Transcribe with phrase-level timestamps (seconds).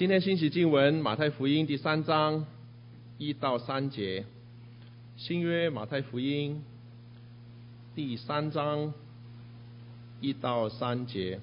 [0.00, 2.46] 今天信息经文马太福音第三章
[3.18, 4.24] 一到三节，
[5.18, 6.64] 新约马太福音
[7.94, 8.94] 第三章
[10.22, 11.38] 一到三节，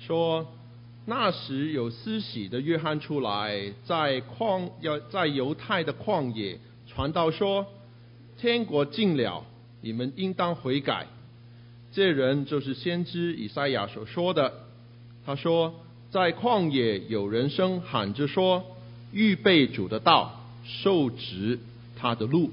[0.00, 0.44] 说
[1.06, 6.58] 那时有施洗的约翰出来，在旷要在犹太的旷野
[6.88, 7.64] 传道说，
[8.36, 9.44] 天国近了，
[9.82, 11.06] 你们应当悔改。
[11.90, 14.52] 这人就是先知以赛亚所说的。
[15.24, 15.74] 他说
[16.10, 18.64] ：“在旷野有人声喊着说，
[19.12, 21.58] 预备主的道，修直
[21.96, 22.50] 他的路。”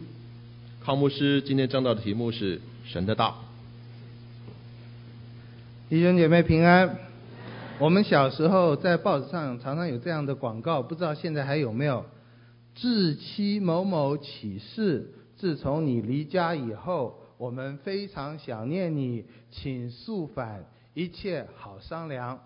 [0.84, 3.43] 康牧师今天讲到的题目是神的道。
[5.90, 6.98] 弟兄姐妹平安。
[7.77, 12.05] 我们小时候在报纸上常常有这样的广告，不知道现在还有没有？
[12.73, 17.20] 至妻某某启示，自从你离家以后。
[17.38, 22.39] 我们非常想念你，请速返，一切好商量。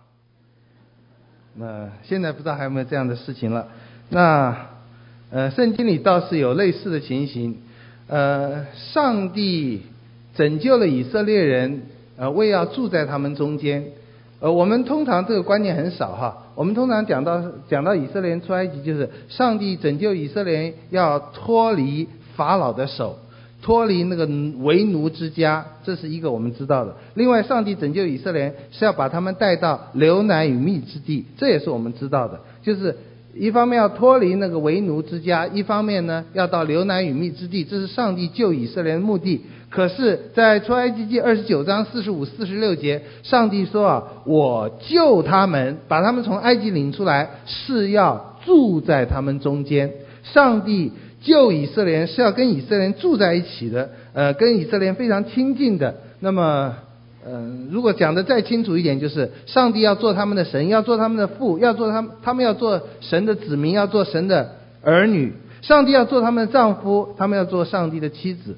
[1.55, 3.67] 那现在不知道还有没有这样的事情了？
[4.09, 4.67] 那
[5.30, 7.61] 呃，圣经里倒是有类似的情形。
[8.08, 9.83] 呃，上帝
[10.33, 11.83] 拯救了以色列人，
[12.17, 13.92] 呃，为要住在他们中间。
[14.39, 16.47] 呃，我们通常这个观念很少哈。
[16.55, 23.19] 我们通常讲到讲到以色列人出埃及，就是上帝拯救以色列人要脱离法老的手。
[23.61, 24.25] 脱离那个
[24.59, 26.95] 为奴之家，这是一个我们知道的。
[27.13, 32.39] 另外，上帝拯救以色列是要把他们带到流奶与蜜之地，这也是我们知道的。
[32.61, 32.95] 就是
[33.33, 39.41] 一方面要脱离那个为奴之家，一方面呢要到流奶与蜜之地，这是上帝救以色列的目的。
[39.69, 49.91] 可是，在出埃及记二十九章四十五、四十六节，上帝说啊，我救他们，把他们从埃及领出来，是要住在他们中间。
[50.23, 50.93] 上帝。
[51.22, 55.95] 救以色列人是要跟以色列人住在一起的，呃，跟以色列人非常亲近的。
[56.20, 56.76] 那么，
[57.26, 65.33] 嗯、呃，如果讲得再清楚一点，就是上帝要做他们的神，要做他们的父，要做他们，他们要做神的子民，要做神的儿女。
[65.61, 68.55] 上帝要做他们的丈夫，他们要做上帝的妻子。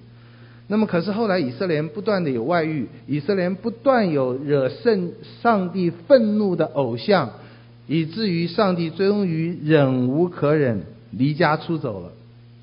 [0.68, 7.32] 那么，可是后来以色列人不断的有外遇，以色列人不断有惹圣上帝愤怒的偶像，
[7.88, 12.12] 以至于上帝终于忍无可忍，离家出走了。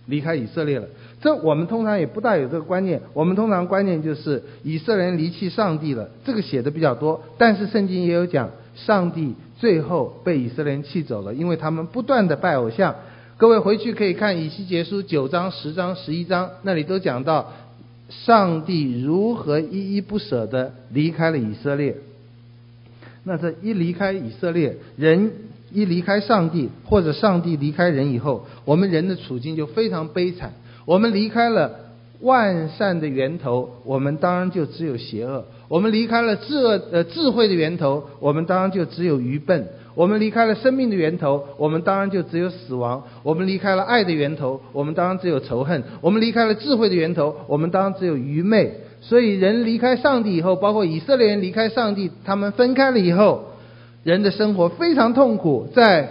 [0.08, 0.86] 离开以色列了，
[1.20, 2.98] 这我们通常也不大有这个观念。
[3.12, 7.22] 我们通常观念就是以色列人离弃上帝了，这个写的比较多。
[7.36, 12.94] 但是圣经也有讲，上帝最后被以色列人弃走了，因为他们不断的拜偶像。
[13.36, 17.52] 各位回去可以看以西结书九章、十章、十一章，那里都讲到
[18.08, 21.96] 上帝如何依依不舍的离开了以色列。
[23.24, 25.30] 那这一离开以色列人。
[25.72, 30.52] 一离开上帝，或者上帝离开人以后，我们人的处境就非常悲惨。
[30.84, 31.70] 我们离开了
[32.20, 36.56] 万善的源头，我们当然就只有邪恶；我们离开了智
[36.90, 39.62] 呃智慧的源头，我们当然就只有愚笨；
[39.94, 48.72] 我们离开了生命的源头，我们当然就只有死亡；我们离开了爱的源头，我们当然只有仇恨；我们离开了智慧的源头，我们当然只有愚昧。
[49.00, 53.44] 所以，人离开上帝以后，包括以色列人离开上帝，他们分开了以后。
[54.08, 56.08] 人的生活非常痛苦，在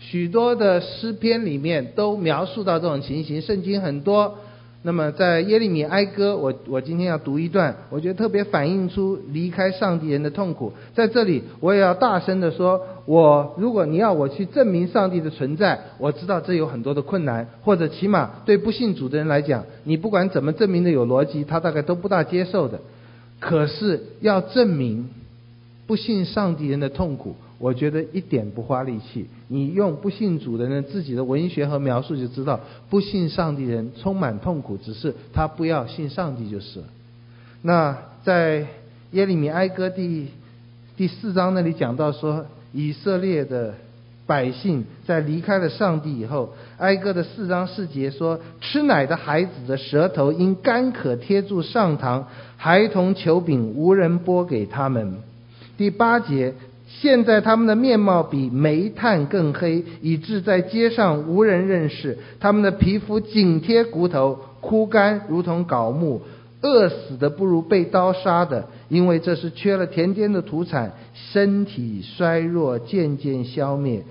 [0.00, 3.40] 许多的诗篇里面都描述到这种情形。
[3.40, 4.38] 圣经很多，
[4.82, 10.72] 那么在耶利米哀歌，我我今天要读一段，我觉得特别反映出离开上帝人的痛苦。
[10.96, 22.80] 在这里，我也要大声地说，我如果你要我去证明上帝的存在，我知道这有很多的困难，或者起码对不信主的人来讲，你不管怎么证明的有逻辑，他大概都不大接受的。
[23.38, 25.10] 可是要证明。
[25.88, 29.26] 不信上帝人的痛苦，我觉得一点不花力气。
[29.48, 32.60] 你用不信主的人自己的文学和描述就知道，
[32.90, 36.84] 不信上帝人充满痛苦，只是他不要信上帝就是了。
[37.62, 38.66] 那在
[39.12, 40.28] 耶利米哀歌第
[40.94, 43.72] 第四章那里讲到说，以色列的
[44.26, 52.24] 百姓在离开了上帝以后，哀歌的四章四节说，吃奶的孩子的舌头因干渴贴住上膛，
[52.58, 55.26] 孩童求饼无人拨给他们。
[55.78, 56.54] 第八节，
[56.88, 62.18] 现在他们的面貌比煤炭更黑，以致在街上无人认识。
[62.40, 66.22] 他们的皮肤紧贴骨头，枯干如同槁木，
[66.62, 74.02] 饿死的不如被刀杀的，因为这是缺了田间的土产，身体衰弱，渐渐消灭。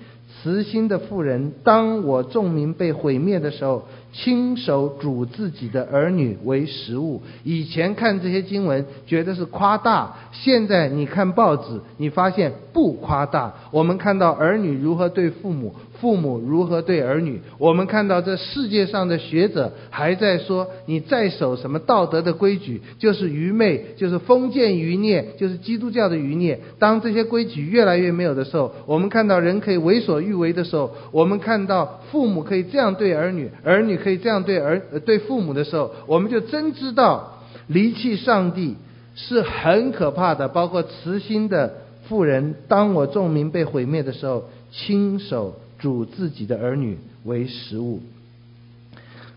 [0.41, 7.21] 慈心的妇人，当我众民被毁灭的时候，亲手煮自己的儿女为食物。
[7.43, 13.53] 以前看这些经文觉得是夸大，现在你看报纸，你发现不夸大。
[13.71, 15.73] 我们看到儿女如何对父母。
[15.99, 17.41] 父母如何对儿女？
[17.57, 26.59] 我们看到这世界上的学者还在说，你再守什么道德的规矩，就是愚昧，就是封建余孽，就是基督教的余孽。
[26.77, 38.75] 当这些规矩越来越没有的时候，我们看到人可以为所欲为的时候，我们看到父母可以这样对儿女，儿女可以这样对儿对父母的时候，我们就真知道离弃上帝
[39.15, 40.47] 是很可怕的。
[40.47, 41.73] 包括慈心的
[42.07, 45.55] 妇人，当我众民被毁灭的时候，亲手。
[45.79, 48.01] 煮自己的儿女为食物，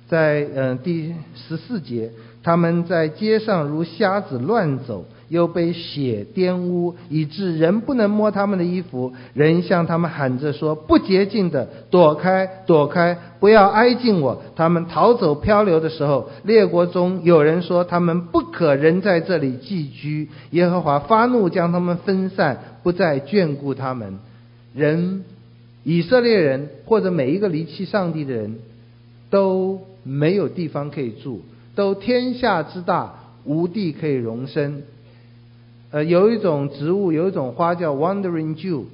[0.08, 2.10] 在嗯第十四节，
[2.42, 9.12] 他们在街上如瞎子乱走，又被血玷污，以致人不能摸他们的衣服。
[9.34, 20.28] 人向他们喊着说：“不洁净的，躲开，躲开，不要挨近我。”他们逃走漂流的时候，列国中有人说他们不可仍在这里寄居。
[20.50, 24.18] 耶和华发怒，将他们分散，不再眷顾他们。
[24.74, 25.22] 人。
[25.90, 28.58] 以色列人或者每一个离弃上帝的人，
[29.28, 31.40] 都没有地方可以住，
[31.74, 33.14] 都天下之大，
[33.44, 34.84] 无地可以容身。
[35.90, 38.84] 呃，有一种植物，有一种花叫 Wandering Jew，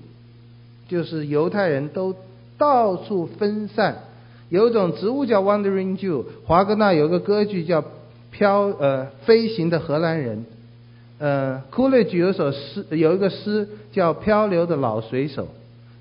[0.89, 2.15] 就是犹太人都
[2.57, 4.05] 到处分散。
[4.49, 7.85] 有一种植物叫 Wandering Jew，华格纳有个歌剧叫
[8.31, 10.47] 飘呃飞行的荷兰人。
[11.19, 15.49] 呃，Coolidge 有首诗，有一个诗叫漂流的老水手。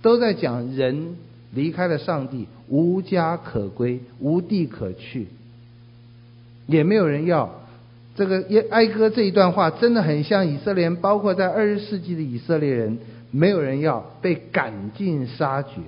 [0.05, 1.15] 都在讲人
[1.55, 5.25] 离开了上帝，无家可归，无地可去，
[6.67, 7.61] 也没有人要。
[8.15, 12.99] 这个哀歌这一段话真的很像以色列，包括在二十世纪的以色列人，
[13.31, 15.81] 没有人要，被赶尽杀绝。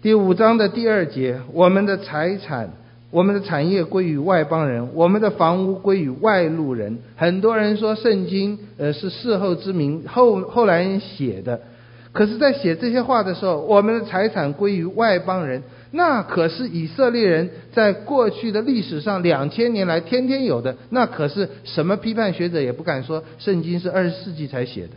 [0.00, 2.70] 第五章的第二节，我们的财产、
[3.10, 7.00] 我们的产业归于外邦人，我们的房屋归于外路人。
[7.16, 11.60] 很多人说圣经呃是事后之名，后后来人写的。
[12.16, 20.74] 可是，在写这些话的时候，我们的财产归于外邦人，那可是以色列人在过去的历史上两千年来天天有的。
[20.88, 24.94] 那可是什么批判学者也不敢说圣经是二十世纪才写的，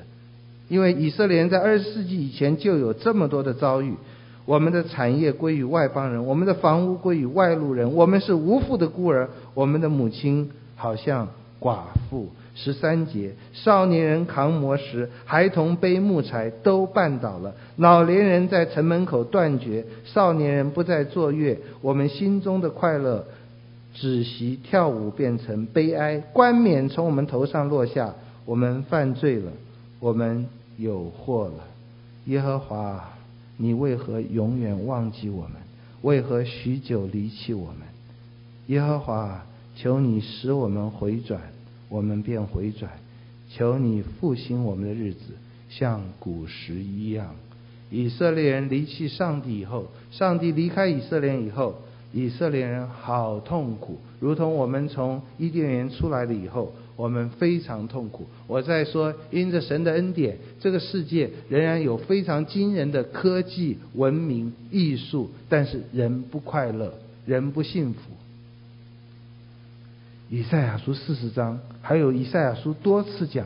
[0.70, 3.94] 因为以色列人在二十世纪以前就有这么多的遭遇。
[4.46, 11.28] 我们的产业归于外邦人，我们的房屋归于外路人，我们是无父的孤儿，我们的母亲好像
[11.60, 11.80] 寡
[12.10, 12.30] 妇。
[12.62, 17.56] 十三节，少年人扛磨石，孩童背木材，都绊倒了。
[17.78, 21.58] 老年人在城门口断绝，少年人不再作乐。
[21.80, 23.26] 我们心中的快乐，
[23.94, 26.18] 只习跳舞，变成悲哀。
[26.34, 28.14] 冠冕从我们头上落下，
[28.44, 29.54] 我们犯罪了，
[30.02, 30.46] 我们
[30.78, 31.64] 有祸了。
[32.26, 33.10] 耶和华，
[33.56, 35.54] 你为何永远忘记我们？
[36.02, 37.88] 为何许久离弃我们？
[38.68, 39.46] 耶和华，
[39.78, 41.40] 求你使我们回转。
[41.90, 42.92] 我们便回转，
[43.50, 45.34] 求你复兴我们的日子，
[45.70, 47.36] 像古时一样。
[47.92, 51.82] 以色列人离弃上帝以后，上帝离开以色列以后，
[52.14, 58.28] 以色列人好痛苦，如同我们从伊甸园出来了以后，我们非常痛苦。
[58.46, 66.94] 我在说，因着神的恩典，这个世界仍然有非常惊人的科技、文明、艺术，但是人不快乐，
[67.26, 68.00] 人不幸福。
[70.30, 73.46] 以赛亚书四十章，还有以赛亚书多次讲，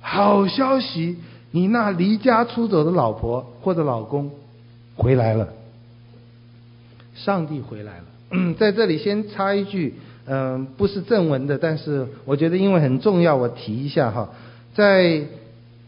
[0.00, 1.16] 好消息，
[1.50, 4.30] 你那离家出走的老婆或者老公
[4.94, 5.48] 回来了，
[7.14, 8.54] 上帝回来了。
[8.58, 9.94] 在这里先插一句，
[10.26, 14.30] 嗯，不是正文的，但是我觉得因为很重要，我提一下哈，
[14.74, 15.22] 在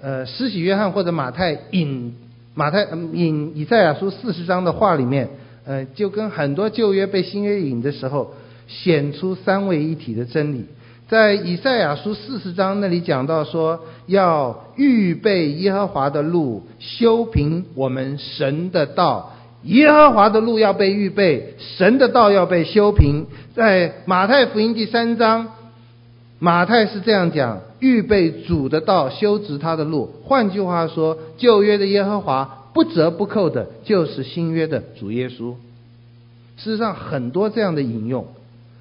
[0.01, 2.15] 呃施洗约翰或者马太引
[2.55, 5.29] 马太引以赛亚书四十章的话里面，
[5.65, 8.35] 呃，就跟很多旧约被新约引的时候。
[8.71, 10.67] 显出三位一体的真理，
[11.09, 19.33] 在以赛亚书四十章那里讲到说，要预备耶和华的路，修平我们神的道。
[19.63, 23.27] 耶和华的路要被预备，神的道要被修平。
[23.55, 25.49] 在马太福音第三章，
[26.39, 30.11] 马太是这样讲：预备主的道，修直他的路。
[30.25, 35.55] 换句话说，旧约的耶和华不折不扣的，就是新约的主耶稣。
[36.59, 38.27] 事实上，很多这样的引用。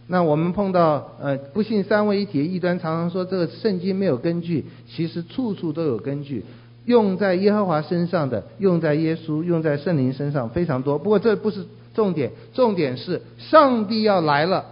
[0.07, 6.45] 那我们碰到呃不信三位一体的异端，常常说这个圣经没有根据，其实处处都有根据。
[6.85, 10.97] 用在耶和华身上的，用在耶稣，用在圣灵身上非常多。
[10.97, 14.67] 不过这不是重点，重点是上帝要来了，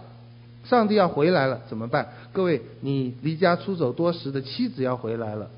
[0.64, 2.08] 上帝要回来了，怎么办？
[2.32, 5.50] 各位，你离家出走多时的妻子要回来了，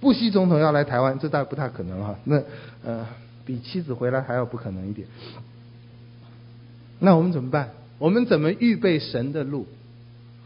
[0.00, 2.16] 布希总统要来台湾，这倒不太可能哈。
[2.24, 2.42] 那
[2.84, 3.06] 呃
[3.46, 5.06] 比妻子回来还要不可能一点。
[6.98, 7.70] 那我们怎么办？
[8.00, 9.66] 我们怎么预备神的路？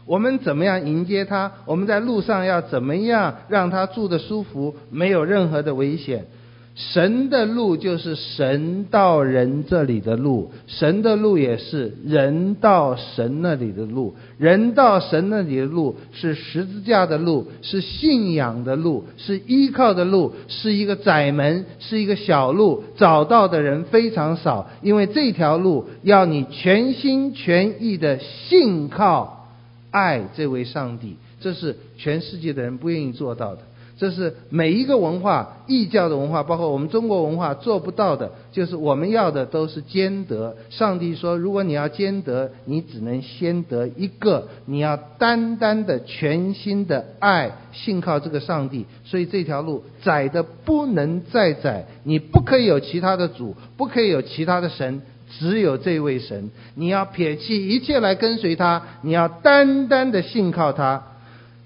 [0.05, 1.51] 我们怎么样迎接他？
[1.65, 6.25] 我们在路上要怎么样让他住的舒服，没有任何的危险？
[6.75, 14.13] 神的路就是神到人这里的路，神的路也是人到神那里的路。
[14.37, 24.69] 人到神那里的路是十字架的路，是信仰的路，是依靠的路，是一个窄门，是一个小路，找到的人非常少。
[24.81, 29.47] 因为这条路要你全心全意的信靠、
[29.91, 33.61] 爱这位上帝，这是全世界的人不愿意做到的。
[33.97, 40.57] 这是每一个文化，异教的文化，包括我们中国文化做不到的，就是我们要的都是兼得。
[40.69, 48.85] 上帝说，如果你要兼得，你只能先得一个，你要单单的、全心的爱、信靠这个上帝。
[49.05, 55.03] 所以这条路窄的不能再窄，你不可以有其他的主，不可以有其他的神，
[55.39, 56.51] 只有这位神。
[56.75, 61.14] 你要撇弃一切来跟随他，你要单单的信靠他。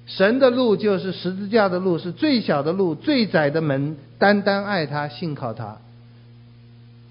[0.09, 3.95] 神的路就是十字架的路，是最小的路，最窄的门。
[4.17, 5.77] 单单爱他，信靠他。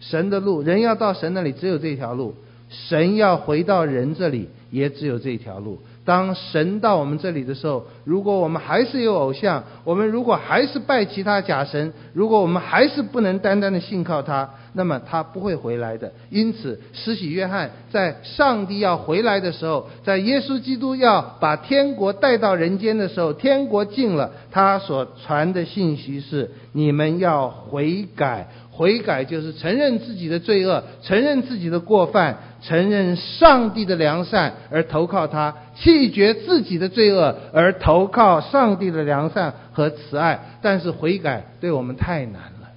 [0.00, 2.34] 神的路，人要到神那里，只有这条路；
[2.68, 5.78] 神要回到人这里，也只有这条路。
[6.08, 16.10] 当神到我们这里的时候，如果我们还是有偶像，我们如果还是拜其他假神，如果我们还是不能单单的信靠他，那么他不会回来的。
[16.30, 28.48] 因此，施洗约翰在上帝要回来的时候，在耶稣基督要把天国带到人间的时候，天国近了，他所传的信息是：你们要悔改。
[28.70, 40.58] 悔改就是承认自己的罪恶，承认自己的过犯，承认上帝的良善而投靠他，弃绝自己的罪恶而投靠上帝的良善和慈爱。
[40.60, 42.68] 但是悔改对我们太难了，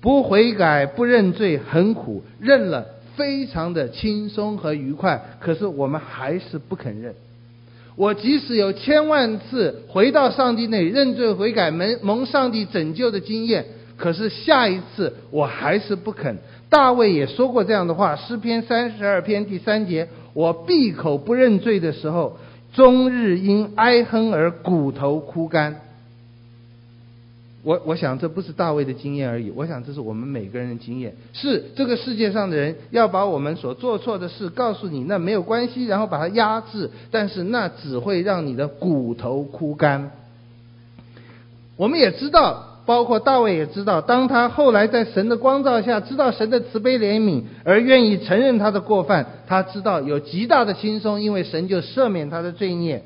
[0.00, 7.14] 不悔改不认罪很苦，认了非常的轻松和愉快，可是我们还是不肯认。
[7.96, 13.64] 我即使有千万次回到上帝那里认罪悔改，蒙蒙上帝拯救的经验。
[13.96, 16.36] 可是下一次我还是不肯。
[16.74, 22.36] 大卫也说过这样的话，诗篇三十二篇第三节：“我闭口不认罪的时候，
[22.72, 25.82] 终日因哀哼而骨头枯干。”
[27.62, 31.14] 我我想这不是大卫的经验而已，我想这是我们每个人的经验。
[31.32, 40.10] 是这个世界上的人要把我们所做错的事告诉你，那没有关系，然后把它压制，但是那只会让你的骨头枯干。
[41.76, 42.73] 我们也知道。
[42.86, 53.02] 包括大卫也知道，当他后来在神的光照下，知道神的慈悲怜悯，而愿意承认他的过犯，他知道有极大的轻松，因为神就赦免他的罪孽。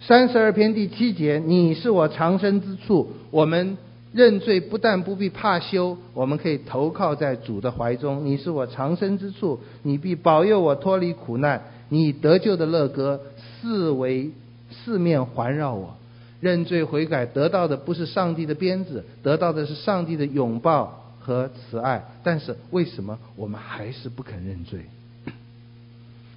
[0.00, 3.12] 三十二篇第七节，你是我藏身之处。
[3.30, 3.76] 我们
[4.12, 8.24] 认罪不但不必怕羞，我们可以投靠在主的怀中。
[8.24, 11.62] 你是我藏身之处，你必保佑我脱离苦难。
[11.88, 13.20] 你得救的乐歌
[13.60, 14.30] 四围
[14.70, 15.94] 四面环绕我。
[16.42, 22.04] 认罪悔改得到的不是上帝的鞭子，得到的是上帝的拥抱和慈爱。
[22.24, 24.80] 但是为什么我们还是不肯认罪？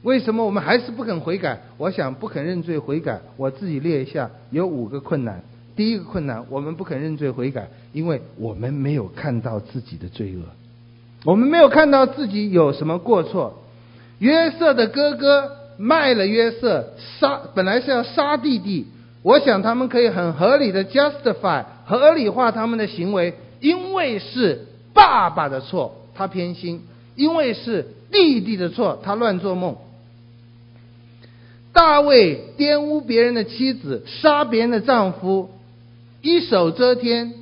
[0.03, 1.59] 为什么我们还是不肯悔改？
[1.77, 5.41] 我想不肯认罪悔改，我自己列一下，有五个困难。
[5.75, 10.43] 第一个困难，我们不肯认罪悔改，因为我们没有看到自己的罪恶，
[11.23, 13.63] 我们没有看到自己有什么过错。
[14.19, 18.85] 约瑟的哥哥卖了约瑟，杀本来是要杀弟弟。
[19.25, 26.81] 我想他们可以很合理的 justify 合理化他们的行为，因为是爸爸的错，他偏心；
[27.15, 29.77] 因为是弟弟的错，他乱做梦。
[31.73, 35.49] 大卫玷污别人的妻子，杀别人的丈夫，
[36.21, 37.33] 一手遮天。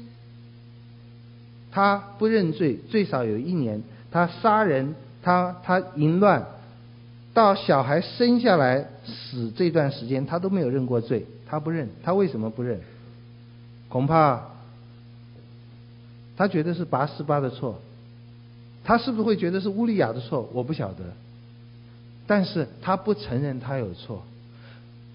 [1.70, 3.84] 他不认罪，最少有一年。
[4.10, 6.46] 他杀人，他他淫乱，
[7.34, 11.26] 到小孩生下来死这段时间，他都没有认过罪。
[11.54, 12.80] 他不认，他为什么不认？
[13.88, 14.42] 恐怕
[16.36, 17.80] 他觉得是拔示巴的错，
[18.84, 20.50] 他是不是会觉得是乌利亚的错？
[20.52, 21.04] 我不晓得，
[22.26, 24.24] 但是他不承认他有错，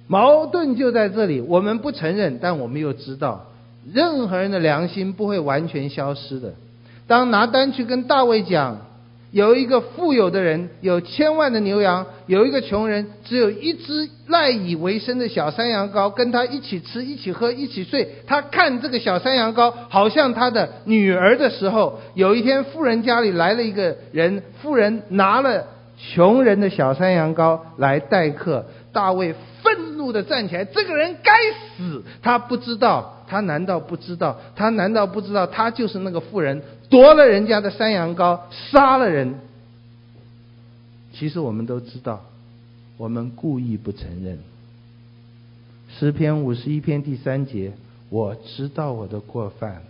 [0.06, 1.40] 矛盾就在这里。
[1.40, 3.46] 我们不承认，但我们又知道，
[3.92, 6.54] 任何人的良心不会完全消失的。
[7.08, 8.86] 当拿单去跟大卫讲。
[9.30, 18.08] 有一个富有的人有千万的牛羊，有一个穷人只有一只赖以为生的小山羊羔，跟他一起吃、一起喝、一起睡。
[18.26, 25.66] 他看这个小山羊羔好像他的女儿的时候，有一天富人家里来了一个人，富人拿了
[26.14, 31.32] 穷人的小山羊羔来待客，大卫愤怒地站起来：“这个人该
[31.76, 32.02] 死！
[32.22, 34.38] 他不知道，他难道不知道？
[34.56, 38.40] 他难道不知道他就是那个富人？”夺了人家的山羊羔，
[38.70, 39.34] 杀了人。
[41.12, 42.24] 其实我们都知道，
[42.96, 44.38] 我们故意不承认。
[45.98, 47.72] 诗篇五十一篇第三节，
[48.08, 49.82] 我知道我的过犯，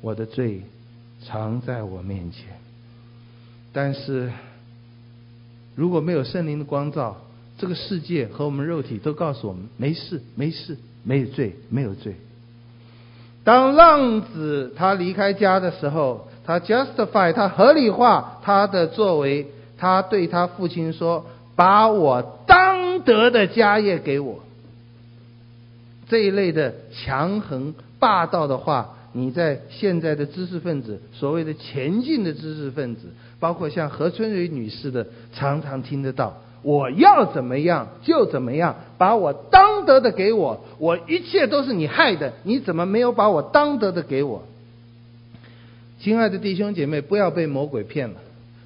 [0.00, 0.62] 我的罪
[1.24, 2.46] 常在我面前。
[3.72, 4.30] 但是，
[5.74, 7.16] 如果没有圣灵的光照，
[7.56, 12.14] 这个世界和我们肉体都告诉我们没事，没事，没有罪，没有罪。
[13.42, 19.46] 当浪子他离开家的时候，他 justify 他合理化他的作为，
[19.78, 21.24] 他对他父亲说
[21.56, 24.40] ：“把我当得的家业给我。”
[26.08, 33.08] 这一类的强横霸道的话，你在现在的知识分子，所谓的前进的知识分子，
[33.40, 36.34] 包括像何春蕊女士的，常常听得到。
[36.62, 44.42] 我要怎么样就怎么样，把我当得的给我，我一切都是你害的，你怎么没有把我当得的给我？
[46.04, 48.16] 亲爱的弟兄姐妹，不要被魔鬼骗了，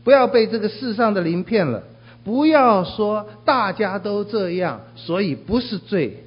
[0.03, 1.85] 不要被这个世上的灵骗了，
[2.25, 6.25] 不要说大家都这样，所以不是罪。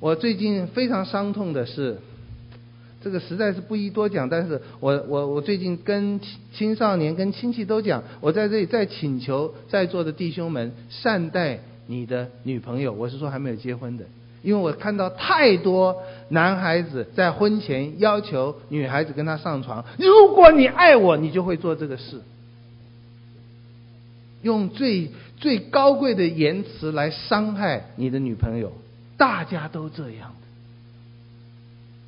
[0.00, 1.98] 我最近非常伤痛的是。
[3.02, 6.20] 这个实在是不宜多讲，但是我我我最近跟
[6.54, 14.04] 青少年跟亲戚都讲，我在这里再请求在座的弟兄们善待你的女朋友，我是说还没有结婚的，
[14.42, 22.22] 因为我看到太多男孩子在婚前要求女孩子跟他上床，如果你爱我，你就会做这个事，
[24.42, 28.72] 用最最高贵的言辞来伤害你的女朋友，
[29.16, 30.32] 大家都这样。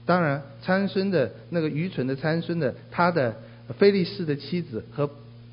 [0.04, 3.36] 当然，参孙的那个愚蠢的参孙的他的
[3.78, 5.08] 菲利士的妻子和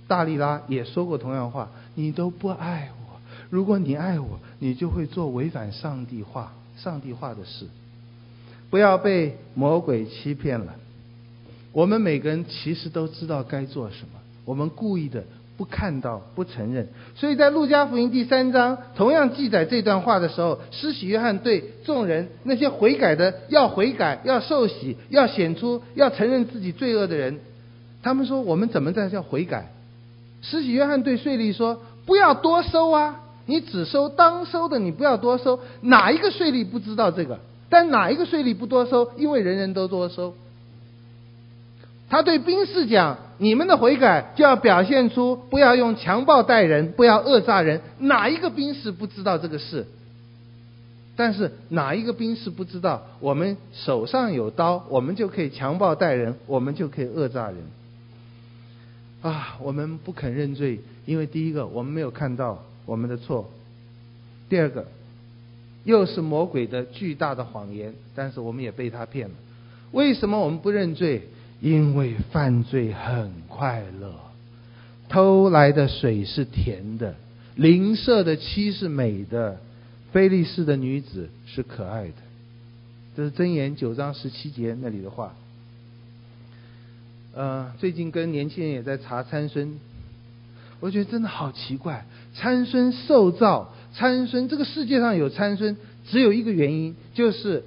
[0.07, 3.19] 大利拉也说过同样话：“你都不爱我，
[3.51, 7.65] 如果你爱我，你就会做违反上帝话、上帝话的事。
[8.69, 10.75] 不要被魔鬼欺骗了。
[11.71, 15.23] 我们每个人其实都知道该做什么，我们故意的。”
[15.59, 27.41] 不看到，不承认，所以在路加福音第三章同样记载这段话的时候，施洗约翰对众人那些悔改的要悔改、要受洗、要显出、要承认自己罪恶的人，
[28.01, 29.73] 他们说：“我们怎么在叫悔改？”
[30.41, 33.19] 施洗约翰对税吏说：“不要多收啊，
[33.49, 35.59] 你只收当收的，你不要多收。
[35.81, 37.39] 哪一个税吏不知道这个？
[37.67, 39.11] 但哪一个税吏不多收？
[39.17, 40.35] 因为人人都多收。”
[42.09, 47.81] 他对兵士讲：“你们的悔改就要表现出不要用强暴待人，不要讹诈人。
[47.97, 49.87] 哪一个兵士不知道这个事？
[51.15, 57.57] 但是哪一个兵士不知道，我们手上有刀，我们就可以强暴待人，我们就可以讹诈人。
[59.21, 63.45] 啊，我们不肯认罪，因为第一个我们没有看到我们的错；
[64.49, 64.87] 第二个，
[65.83, 69.35] 又是魔鬼的巨大的谎言，但是我们也被他骗了。
[69.91, 71.29] 为什么我们不认罪？”
[71.61, 74.15] 因为犯罪很快乐，
[75.09, 77.15] 偷来的水是甜的，
[77.55, 79.59] 邻舍的妻是美的，
[80.13, 82.13] 菲利士的女子是可爱的。
[83.17, 85.35] 这是箴言九章十七节那里的话。
[87.35, 89.77] 呃，最近跟年轻人也在查参孙，
[90.79, 92.05] 我觉得真的好奇怪。
[92.33, 95.77] 参孙受造，参孙这个世界上有参孙，
[96.09, 97.63] 只有一个原因，就是。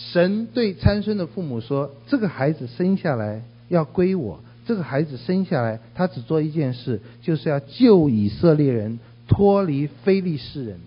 [0.00, 4.38] 神对参孙的父母说：“这个孩子生下来要归我。
[4.64, 10.78] 这个孩子生下来，他只做一件事，就是要救以色列人脱离非利士人。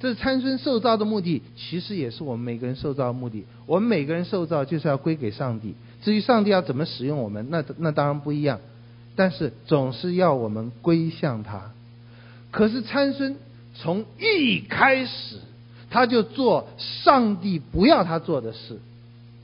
[0.00, 3.44] 这是参孙受造的目的，其实也是我们每个人受造的目的。
[3.66, 5.76] 我们每个人受造就是要归给上帝。
[6.02, 8.58] 至于上帝要怎么使用我们，那那当然不一样。
[9.16, 11.72] 但是总是要我们归向他。
[12.50, 13.36] 可是参孙
[13.74, 15.36] 从一开始。”
[15.90, 18.80] 他就做上帝不要他做的事，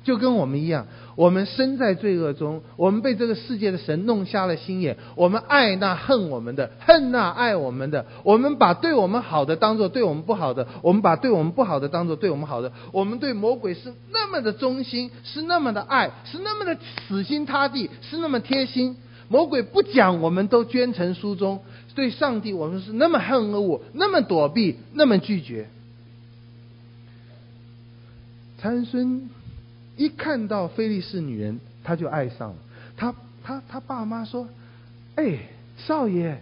[0.02, 0.88] 就跟我们一样。
[1.14, 4.96] 我们身在罪恶中，我们被这个世界的神弄瞎了心眼。
[5.14, 8.04] 我们爱那恨我们的，恨那爱我们的。
[8.24, 12.72] 我们把对我们好的当做对我们不好的，我们把对我们不好的当做对我们好的。
[12.90, 18.96] 我们对魔鬼是那么的忠心，是那么的爱，是那么的死心塌地，是那么贴心。
[19.30, 21.60] 魔鬼不讲，我们都捐成书中。
[21.94, 25.68] 对上帝，我们是那么恨恶，那么躲避，那么拒绝。
[28.58, 29.30] 参孙
[29.96, 32.56] 一看到菲利士女人，他就爱上了。
[32.96, 33.14] 他
[33.44, 34.48] 他他爸妈说
[35.14, 35.38] ：“哎，
[35.78, 36.38] 少爷，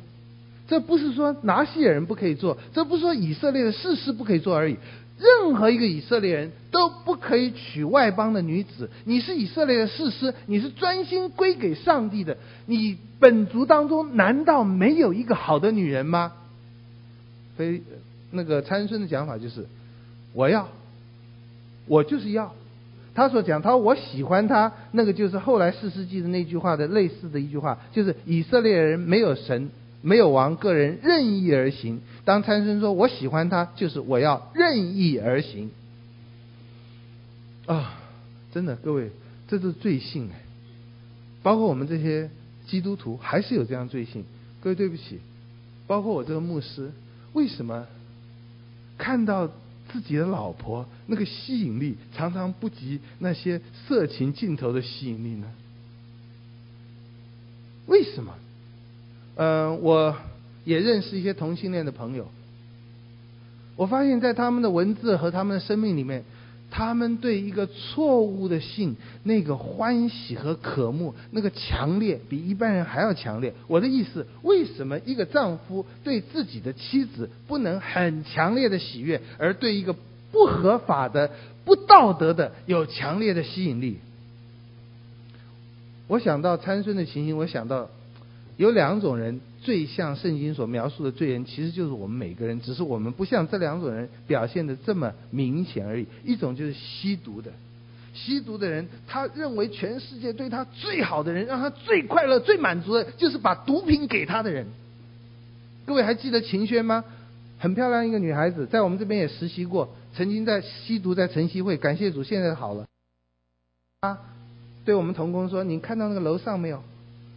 [0.67, 4.77] 这不是说拿细耳人不可以做，这不是说以色列的事事不可以做而已。
[5.19, 8.91] 任何一个以色列人都不可以娶外邦的女子。
[9.05, 12.37] 你是以色列的士师，你是专心归给上帝的。
[12.67, 16.33] 你本族当中难道没有一个好的女人吗？”
[17.57, 17.83] 非
[18.31, 19.67] 那个参孙的讲法就是
[20.33, 20.69] ：“我要。”
[21.89, 22.55] 我就是要，
[23.15, 32.01] 他所讲，他说我喜欢他，那个就是后来士师记的那句话的类似的一句话，就是以色列人没有神，没有王，个人任意而行。
[32.25, 35.71] 当参孙说“我喜欢他”，就是我要任意而行。
[37.67, 38.01] 啊，
[38.53, 39.11] 真的，各位，
[39.49, 40.41] 这是罪性哎。
[41.43, 42.31] 包括我们这些
[42.67, 44.25] 基督徒，还是有这样罪性。
[44.61, 45.21] 各位，对不起，
[45.87, 46.91] 包括我这个牧师，
[47.33, 47.87] 为什么
[48.97, 49.49] 看到
[49.93, 55.51] 自己的老婆那个吸引力，常常不及那些色情镜头的吸引力呢？
[57.87, 58.35] 为什么？
[59.39, 60.17] 嗯、呃，我
[60.65, 62.27] 也认识一些同性恋的朋友。
[63.77, 66.25] 我发现，在他们的文字和他们的生命里面，
[66.73, 73.55] 他们对一个错误的性那个欢喜和渴慕，那个强烈，比一般人还要强烈。
[73.69, 79.95] 我的意思，为什么一个丈夫对自己的妻子不能很强烈的喜悦，而对一个
[80.33, 81.31] 不合法的、
[81.65, 83.99] 不道德的有强烈的吸引力？
[86.09, 87.89] 我想到参孙的情形，我想到。
[88.59, 96.07] 有两种人最像圣经所描述的罪人，其实就是我们每个人，只是我们不像这两种人表现的这么明显而已。
[96.25, 97.53] 一种就是吸毒的，
[98.13, 104.67] 吸毒的人，他认为全世界对他最好的人，让他最快乐、最满足的，就是把毒品给他的人。
[105.87, 107.05] 各位还记得秦轩吗？
[107.61, 112.87] 很漂亮一个女孩子，在我们这边也实习过，曾经在吸毒，在晨曦会，感谢主，现在好了。
[114.01, 114.19] 啊，
[114.85, 116.83] 对我们同工说：“你看到那个楼上没有？”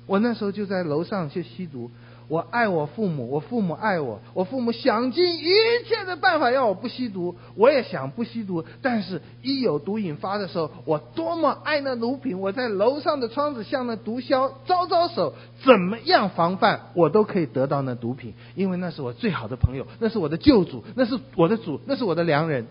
[0.06, 1.90] 我那时候就在楼上去吸毒，
[2.28, 5.44] 我爱我父母，我父母爱我，我父母想尽一
[5.86, 15.34] 切的办法要我不吸毒，我也想不吸毒，但是一有毒瘾发的时候，我多么爱那毒品，我在楼上的窗子向那毒枭招招手，
[15.64, 22.68] 怎么样防范，我都可以得到那毒品，因为那是我最好的朋友，那是我的救主，那是我的主，那是我的良人，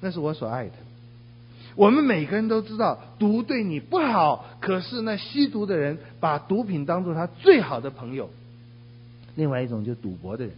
[0.00, 0.72] 那是我所爱的。
[1.74, 8.30] 我们每个人都知道毒对你不好，可是那吸毒的人把毒品当做他最好的朋友。
[9.34, 10.54] 另外一种就赌博的人。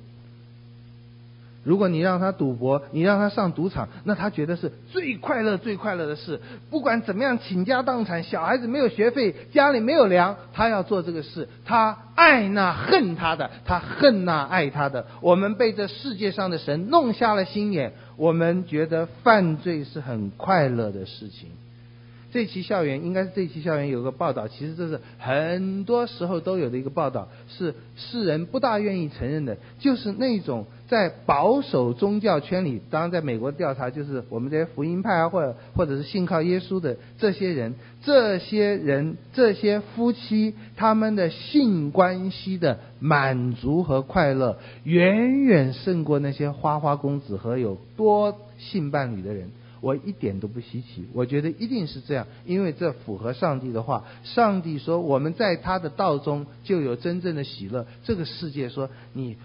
[1.64, 6.40] 如果你让他赌博，你让他上赌场，那他觉得是最快乐、最快乐的事。
[6.70, 11.48] 不管怎么样，倾家荡产，小孩子没有学费，家里没有粮，他要做这个事。
[11.64, 15.06] 他爱那恨他的，他恨那爱他的。
[15.20, 21.48] 我们被这世界上的神弄瞎了心眼，我们觉得犯罪是很快乐的事情。
[22.34, 49.52] 这期校园应该是这期校园有个报道，其实这是很多时候都有的一个报道，是世人不大愿意承认的，就是那种在保守宗教圈里，当然在美国调查，就是我们这些福音派啊，或者或者是信靠耶稣的这些人，这些人这些夫妻他们的性关系的满足和快乐，远远胜过那些花花公子和有多性伴侣的人。
[49.84, 54.02] 我一点都不稀奇，我觉得一定是这样，因为这符合上帝的话。
[54.24, 57.84] 上帝说我们在他的道中就有真正的喜乐。
[58.02, 59.36] 这个世界说你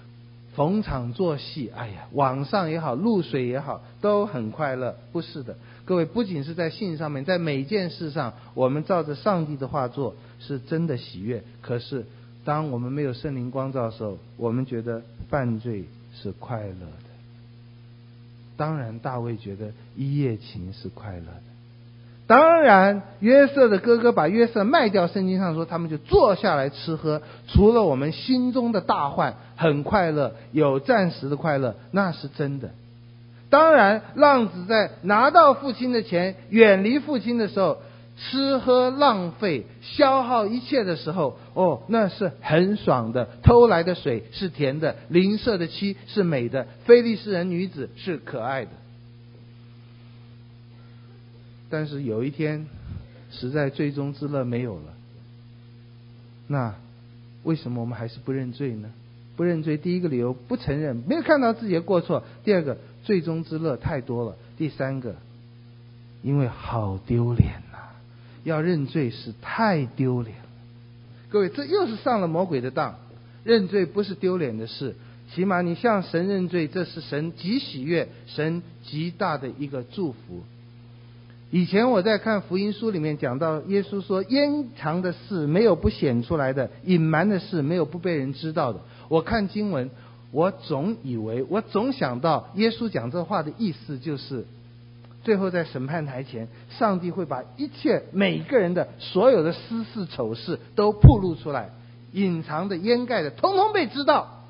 [0.56, 5.58] 逢场作戏，哎呀，网上也好，露水也好，都很快乐，不是的。
[5.84, 11.44] 各位，不仅是在信上面，在每件事上，我们照着上帝的话做，是真的喜悦。
[11.62, 12.06] 可是，
[12.46, 15.84] 当我们没有圣灵光照的时候，我们觉得犯罪
[16.16, 17.09] 是快乐的。
[18.60, 21.44] 当然，大卫觉得一夜情是快乐的。
[22.28, 27.22] 当然，约瑟的哥哥把约瑟卖掉，圣经上说他们就坐下来吃喝。
[27.48, 32.72] 除了我们心中的大患很快乐，有暂时的快乐，那是真的。
[33.50, 37.78] 当然，浪子在拿到父亲的钱，远离父亲的时候。
[38.20, 43.30] 吃喝浪费、消耗一切的时候，哦，那是很爽的。
[43.44, 48.72] 偷来的水是甜的，邻舍的妻是美的，菲利士人女子是可爱的。
[51.70, 52.68] 但是有一天，
[53.32, 54.94] 实在最终之乐没有了。
[56.48, 56.76] 那
[57.44, 58.90] 为什么我们还是不认罪呢？
[59.38, 65.16] 不认罪，第一个理由不承认，没有看到自己的过错；第二个，最终之乐太多了；第三个，
[66.22, 67.69] 因为好丢脸。
[68.44, 70.44] 要认罪是太丢脸了，
[71.30, 72.96] 各位，这又是上了魔鬼的当。
[73.44, 74.96] 认罪不是丢脸的事，
[75.34, 80.44] 起码你向神认罪，这是神极喜悦、神极大的一个祝福。
[81.50, 89.90] 以前我在看福音书里面讲到，耶稣说：“隐藏的事没有不显出来的，隐瞒的事没有不被人知道的。”我看经文，
[90.32, 94.46] 我总以为，我总想到，耶稣讲这话的意思就是。
[95.30, 101.70] 最后在审判台前，上帝会把一切每个人的所有的私事丑事都暴露出来，
[102.14, 104.42] 隐藏的、掩盖的，通通被知道。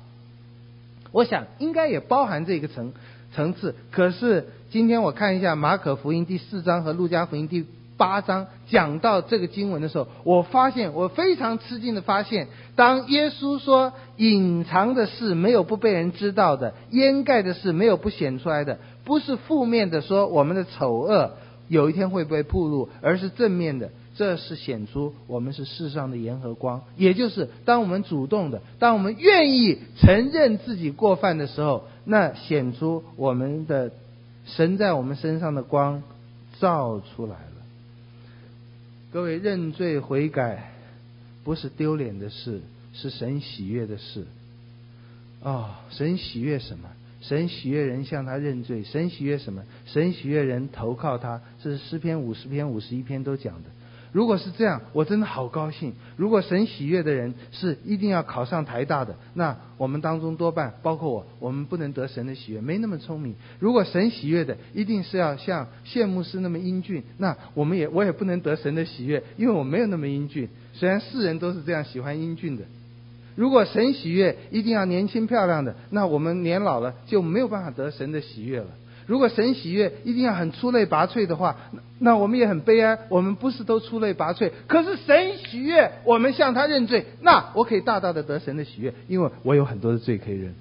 [1.12, 2.94] 我想应该也包含这个层
[3.34, 3.74] 层次。
[3.90, 7.66] 可是今天我看一下马可福音第四章和路加福音第
[7.98, 21.32] 八章讲到这个经文的时候，我发现我非常吃惊的发现，当耶稣说隐藏的事没有不被人知道的，掩盖的事没有不显出来的，不是负面的说我们的丑恶
[21.68, 23.90] 有一天会被暴露，而是正面的。
[24.16, 33.92] 这是显出我们是世上的盐和光，也就是当我们主动的，当我们愿意承认自己过犯的时候，那显出我们的
[34.44, 36.02] 神在我们身上的光
[36.58, 37.62] 照出来了。
[39.10, 40.72] 各位认罪悔改
[41.42, 42.60] 不是丢脸的事，
[42.92, 44.26] 是神喜悦的事。
[45.42, 46.90] 哦，神喜悦什么？
[47.20, 48.82] 神喜悦人向他认罪。
[48.82, 49.62] 神喜悦什么？
[49.84, 51.40] 神喜悦人投靠他。
[51.62, 53.70] 这是诗篇五十篇、五十一篇都讲的。
[54.12, 55.92] 如果是这样，我真的好高兴。
[56.16, 63.36] 如果神喜悦的人是一定要考上台大的，那我们当中多半包括我，我们不能得神的喜悦，没那么聪明。
[63.60, 70.48] 如果神喜悦的一定是要像谢牧师那么英俊，那我们也我也不能得神的喜悦，因为我没有那么英俊。
[70.72, 72.64] 虽然世人都是这样喜欢英俊的。
[73.34, 78.66] 如果神喜悦一定要年轻漂亮的，那我们年老了就没有办法得神的喜悦了。
[79.06, 81.56] 如果神喜悦一定要很出类拔萃的话，
[81.98, 82.98] 那我们也很悲哀。
[83.08, 90.54] 我们不是都出类拔萃，可是神喜悦我们向他认罪，那我可以大大的得神的喜悦，因为我有很多的罪可以认。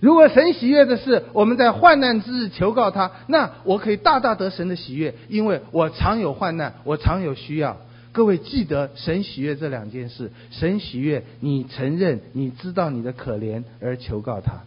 [0.00, 7.76] 如果神喜悦的是我们在患难之日求告他，那我可以大大得神的喜悦，因为我常有患难，我常有需要。
[8.12, 14.60] 各位记得神喜悦这两件事，神喜悦你承认你知道你的可怜而求告他。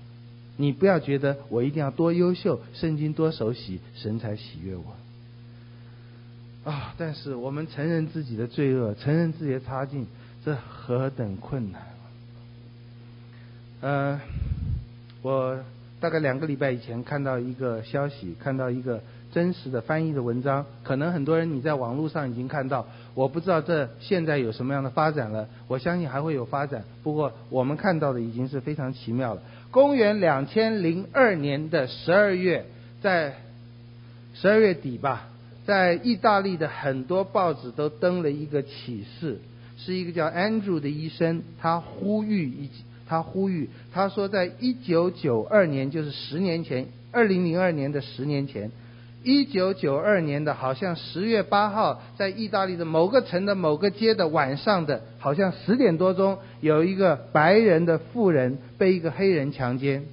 [0.58, 4.84] 你不要觉得我一定要多优秀，圣经多熟悉，神才喜悦我
[6.70, 6.94] 啊！
[6.98, 10.06] 但是我们承认自己的罪恶，承认自己的差劲，
[10.46, 11.90] 这何等困难啊！
[13.82, 14.22] 呃，
[15.24, 15.58] 我
[16.00, 19.02] 大概两个礼拜以前看到一个消息，看到一个
[19.32, 26.84] 真实的翻译的文章，可能很多人你在网络上已经看到，我不知道这现在有什么样的发展了，我相信还会有发展。
[27.04, 29.41] 不过我们看到的已经是非常奇妙了。
[29.69, 32.65] 公元两千零二年的十二月，
[33.02, 33.36] 在
[34.34, 35.28] 十二月底吧，
[35.65, 39.39] 在意大利的很多报纸都登了一个启示，
[39.78, 42.69] 是一个叫 Andrew 的医生，他呼吁一，
[43.08, 48.71] 他呼吁，他说，在一九九二年，就是十年前，二零零二年的十年前。
[49.24, 60.04] 一九九二年的，好像十月八号，在意大利的某个城的某个街的晚上的，好像十点多钟，有一个白人的妇人被一个黑人强奸，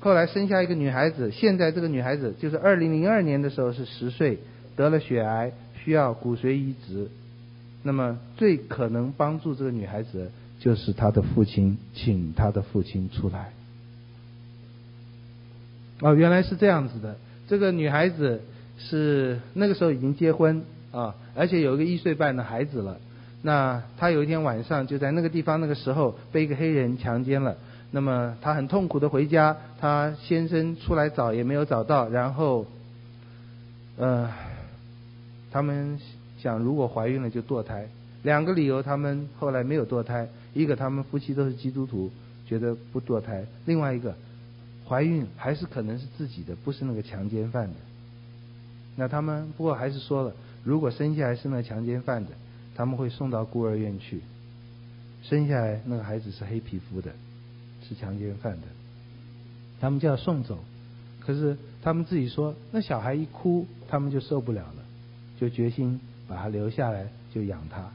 [0.00, 1.30] 后来生下一个女孩子。
[1.30, 4.38] 现在这个女孩子就是二零零二年的时候是十岁，
[4.74, 5.52] 得了血癌，
[5.84, 7.08] 需要骨髓移植。
[7.84, 13.52] 那么最可能帮助这个女孩子，就是她的父亲，请她的父亲出来。
[16.00, 17.16] 哦，原来是这样子的。
[17.48, 18.42] 这个女孩子
[18.76, 22.98] 是那个时候已经结婚啊，而且有一个一岁半的孩子了。
[23.40, 27.56] 那她有一天晚上就在那个地方，那个时候被一个黑人强奸了。
[27.90, 32.10] 那么她很痛苦的回家，她先生出来找也没有找到。
[32.10, 32.66] 然后，
[33.96, 34.30] 呃，
[35.50, 35.98] 他们
[36.38, 37.88] 想如果怀孕了就堕胎。
[38.24, 40.28] 两个理由，他们后来没有堕胎。
[40.52, 42.10] 一个他们夫妻都是基督徒，
[42.46, 43.46] 觉得不堕胎。
[43.64, 44.14] 另外一个。
[44.88, 47.74] 怀孕还是可能是自己的，不是那个强奸犯的。
[48.96, 50.32] 那他们不过还是说了，
[50.64, 52.30] 如果生下来是那个强奸犯的，
[52.74, 54.22] 他们会送到孤儿院去。
[55.22, 57.12] 生下来那个孩子是黑皮肤的，
[57.86, 58.66] 是强奸犯的，
[59.78, 60.58] 他们就要送走。
[61.20, 64.84] 可是他们自己说，那小孩一哭，他们就受不了了，
[65.38, 67.90] 就决心把他留下来，就养他。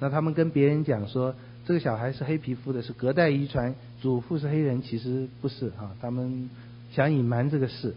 [0.00, 1.34] 那他们跟别人讲说。
[1.66, 3.74] 这个小孩是黑皮肤的，是隔代遗传，
[4.06, 6.48] 祖父是黑人，其实不是啊，他们
[6.92, 7.92] 想隐瞒这个事。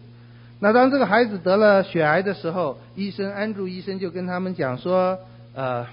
[0.59, 5.19] 那当这个孩子得了血癌的时候，医生安住医生就跟他们讲说，
[5.53, 5.85] 呃，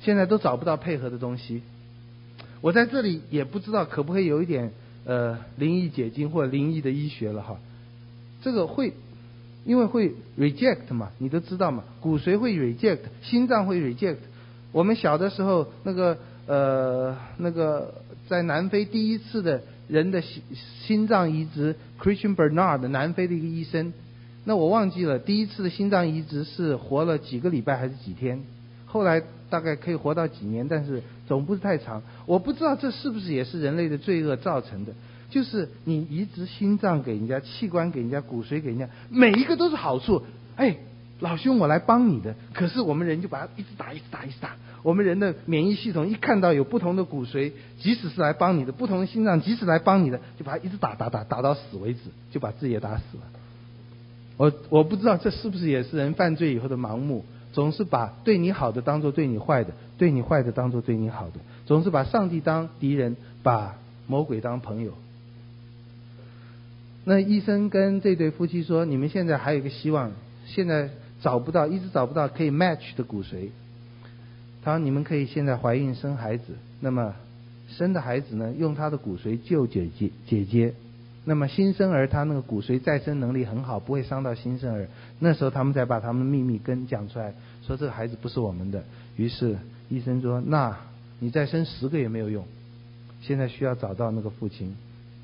[0.00, 1.60] 现在都找不到配合的东西。
[2.62, 4.72] 我在这里也不知道可不可以有一点
[5.04, 7.58] 呃灵异解经或灵异的医学了哈。
[8.40, 8.94] 这个会，
[9.66, 14.16] 因为会 reject 嘛，你都知道嘛，骨髓会 reject，心脏会 reject。
[14.72, 16.16] 我们小的时候那个。
[16.46, 17.94] 呃，那个
[18.30, 20.40] 在南非第一次的人的心
[20.86, 23.92] 心脏移植，Christian Bernard，南非的一个医生，
[24.44, 28.40] 那我忘记了第一次的心脏移植是活了几个礼拜还是几天，
[28.86, 32.00] 后来大概可以活到几年，但是总不是太长。
[32.24, 34.92] 我不知道这是不是也是人类的罪恶造成的，
[35.28, 40.22] 就是你移植心脏给人家，器官给人家，骨髓给人家，每一个都是好处，
[40.54, 40.76] 哎。
[41.22, 42.34] 老兄，我来帮你的。
[42.54, 44.56] 可是我们人就把它一直打，一直打，一直打。
[44.82, 53.22] 我们人的免疫系统一看到有不同的骨髓，即使是来帮你的，不同的心脏，即使来帮你的，就把它一直打打打打到死为止，就把自己也打死了。
[54.36, 64.94] 我我不知道这是不是也是人犯罪以后的盲目，总是把对你好的当做对你坏的，对你坏的当做对你好的，总是把上帝当敌人，把魔鬼当朋友。
[67.04, 70.12] 那医生跟这对夫妻说：“你们现在还有一个希望，
[70.46, 70.90] 现在
[71.22, 73.48] 找不到，一直找不到可以 match 的骨髓。
[74.62, 77.14] 他说你们可以现在怀孕生孩子，那么
[77.68, 80.74] 生的孩子呢，用他的骨髓救姐姐姐姐。
[81.24, 84.88] 那么新生儿他那个骨髓再生能力很好，不会伤到新生儿。
[85.18, 87.34] 那时候他们再把他们的秘密跟讲出来，
[87.66, 88.82] 说这个孩子不是我们的。
[89.16, 90.76] 于是医生说：那
[91.18, 92.44] 你再生十个也没有用，
[93.22, 94.76] 现在需要找到那个父亲。”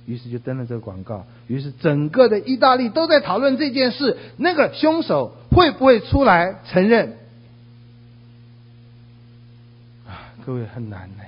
[0.06, 7.14] 于是就登了这个广告，于是整个的意大利都在讨论这件事，那个凶手会不会出来承认？
[10.06, 11.24] 啊，各位很难呢。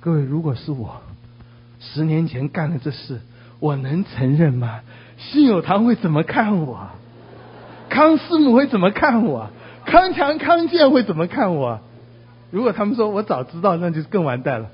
[0.00, 1.02] 各位，如果是我，
[1.78, 3.20] 十年前干了这事，
[3.60, 4.80] 我能承认吗？
[5.18, 6.88] 信友堂会怎么看我？
[7.90, 9.50] 康师母会怎么看我？
[9.84, 11.80] 康强、康健会怎么看我？
[12.50, 14.70] 如果他们说我早知道，那就更完蛋了。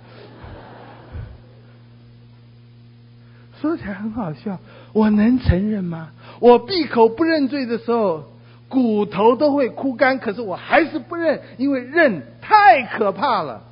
[3.60, 4.60] 说起来很好笑，
[4.92, 6.10] 我能承认吗？
[6.38, 8.26] 我闭口不认罪的时候，
[8.68, 13.62] 骨头都会枯干，可是我还是不认，因为认太可怕了。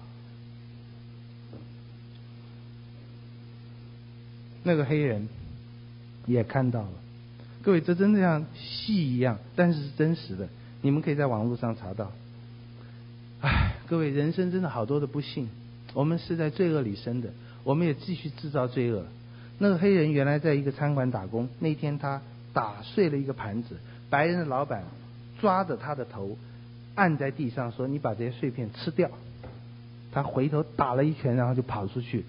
[4.62, 5.28] 那个黑人
[6.26, 6.92] 也看到了，
[7.62, 10.48] 各位，这真的像戏一样，但是是真实的，
[10.82, 12.12] 你们可以在网络上查到。
[13.40, 15.48] 唉，各位，人生真的好多的不幸，
[15.94, 17.30] 我们是在罪恶里生的，
[17.64, 19.04] 我们也继续制造罪恶。
[19.58, 22.20] 那个黑人原来在一个餐馆打工，那天他
[22.52, 23.78] 打碎了一个盘子，
[24.10, 24.84] 白人的老板
[25.40, 26.36] 抓着他的头
[26.94, 29.10] 按在地上说：“你把这些碎片吃掉。”
[30.12, 32.24] 他回头打了一拳，然后就跑出去。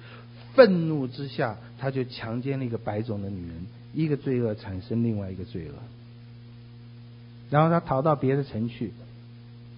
[0.54, 5.74] 愤怒之下，他就强奸了一个白种的女人，一个罪恶产生另外一个罪恶。
[7.50, 8.92] 然后他逃到别的城去，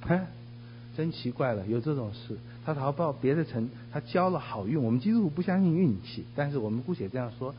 [0.08, 0.28] 哎，
[0.98, 2.38] 真奇怪了，有这种事。
[2.66, 4.82] 他逃到别的城，他交了好运。
[4.82, 7.54] 我们基督徒不相信运气，但是我们姑且这样说。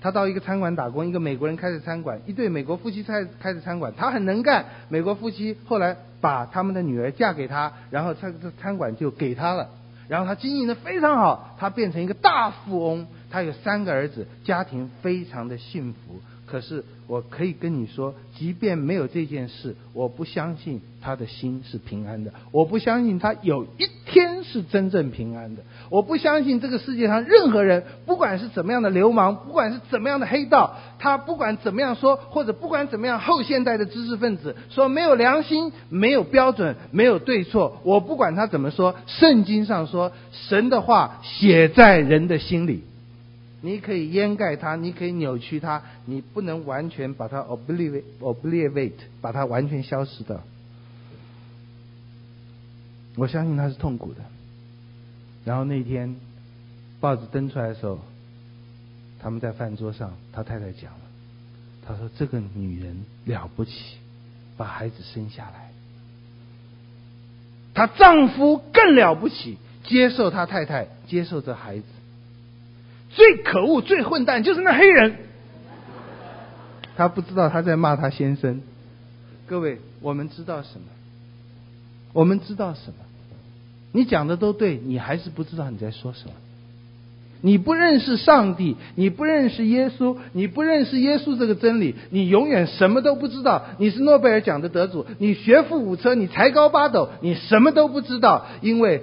[0.00, 3.92] 他到一个餐馆打工，一个美国人开的餐馆，一对美国夫妻开开的餐馆。
[3.96, 9.68] 他很能干，美国夫妻后来把他们的女儿嫁给他，然后这这餐馆就给他了。
[10.08, 13.06] 然后他经营的非常好，他变成一个大富翁。
[13.32, 16.20] 他有三个儿子，家庭非常的幸福。
[16.50, 22.32] 可是我可以跟你说，即便没有这件事，我不相信他的心是平安的。
[22.50, 25.62] 我不相信他有一天是真正平安的。
[25.90, 42.82] 我不相信这个世界上任何人，不管是怎么样的流氓，不管是怎么样的黑道，他不管怎么样说，或者不管怎么样后现代的知识分子说没有良心、没有标准、没有对错，我不管他怎么说，圣经上说神的话写在人的心里。
[43.62, 50.42] 你可以掩盖它，你可以扭曲它，你不能完全把它 obliterate obliterate 把它完全消失的。
[53.16, 54.20] 我相信他是痛苦的。
[55.44, 56.16] 然后那天
[57.00, 57.98] 报纸登出来的时候，
[59.18, 61.00] 他们在饭桌上，他太太讲了，
[61.86, 63.96] 他说这个女人了不起，
[64.56, 65.70] 把孩子生下来。
[67.74, 71.84] 她丈夫更了不起，接受他太太，接受这孩子。
[73.10, 75.16] 最可恶、最混蛋就是那黑人，
[76.96, 78.60] 他不知道他在骂他先生。
[79.46, 80.86] 各位，我们知道什么？
[82.12, 82.94] 我们知道什么？
[83.92, 86.32] 你讲的都对，你还是不知道你在说什么。
[87.42, 93.64] 你不认识上帝，你不认识耶稣，你不认识耶稣这个真理，你永远什么都不知道。
[93.78, 99.02] 你是诺贝尔奖的得主，你学富五车，你才高八斗，你什么都不知道，因为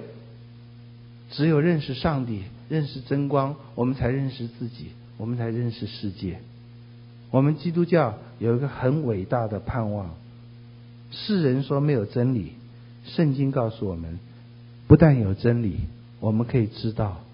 [1.32, 2.44] 只有认识上帝。
[2.68, 6.40] 认识真光，我们才认识自己，我们才认识世界。
[7.30, 10.14] 我们基督教有一个很伟大的盼望。
[11.10, 12.52] 世人说没有真理，
[13.04, 14.18] 圣经告诉我们，
[14.86, 15.76] 不但有真理，
[16.20, 17.24] 我们可以知道；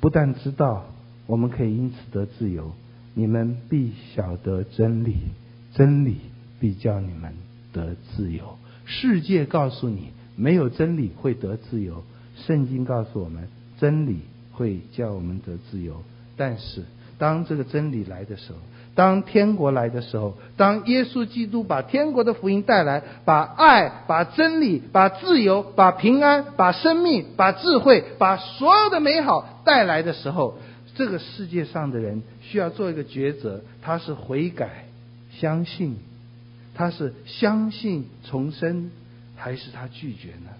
[0.00, 0.86] 不但知道，
[1.26, 2.72] 我们可以因此得自由。
[3.14, 5.16] 你们必晓得真理，
[5.74, 6.16] 真理
[6.58, 7.34] 必叫你们
[7.72, 8.58] 得自由。
[8.84, 12.02] 世界告诉你没有真理会得自由，
[12.36, 14.20] 圣经告诉我们真理。
[14.52, 16.02] 会叫我们得自由，
[16.36, 16.84] 但是
[17.18, 18.58] 当这个真理来的时候，
[18.94, 30.58] 当天国来的时候，当耶稣基督把天国的福音带来，把爱、把真理、把自由、把平安、把生命、把智慧、把所有的美好带来的时候，
[30.94, 34.84] 这个世界上的人需要做一个抉择：他是悔改、
[35.30, 35.96] 相信，
[36.74, 38.90] 他是相信重生，
[39.36, 40.50] 还是他拒绝呢？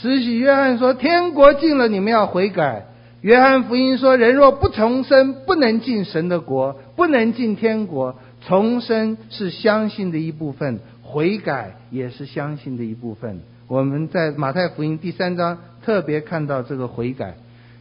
[0.00, 2.86] 慈禧约翰说：“天国近了，你们要悔改。”
[3.22, 8.16] 约翰福音说：“人若不重生，不能进神的国，不能进天国。
[8.46, 13.40] 重生是相信的一部分，悔改也是相信的一部分。
[13.66, 17.34] 我们在马太福音第三章特别看到这个悔改，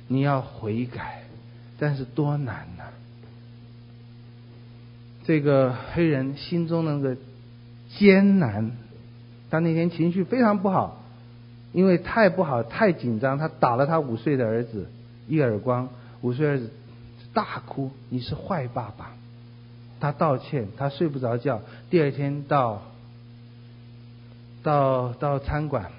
[0.07, 1.23] 你要悔改，
[1.77, 2.85] 但是多难呐、
[5.27, 7.17] 这个黑人心中那个
[7.89, 8.71] 艰难，
[9.51, 11.03] 他那天情绪非常不好，
[11.75, 14.89] 因为太不好、太紧张，他打了他五岁的儿子
[15.27, 15.89] 一耳光，
[16.21, 16.71] 五岁儿子
[17.33, 19.11] 大哭：“你是坏爸爸！”
[19.99, 21.61] 他道歉，他睡不着觉。
[21.89, 22.81] 第二天到
[24.63, 25.91] 到到餐馆，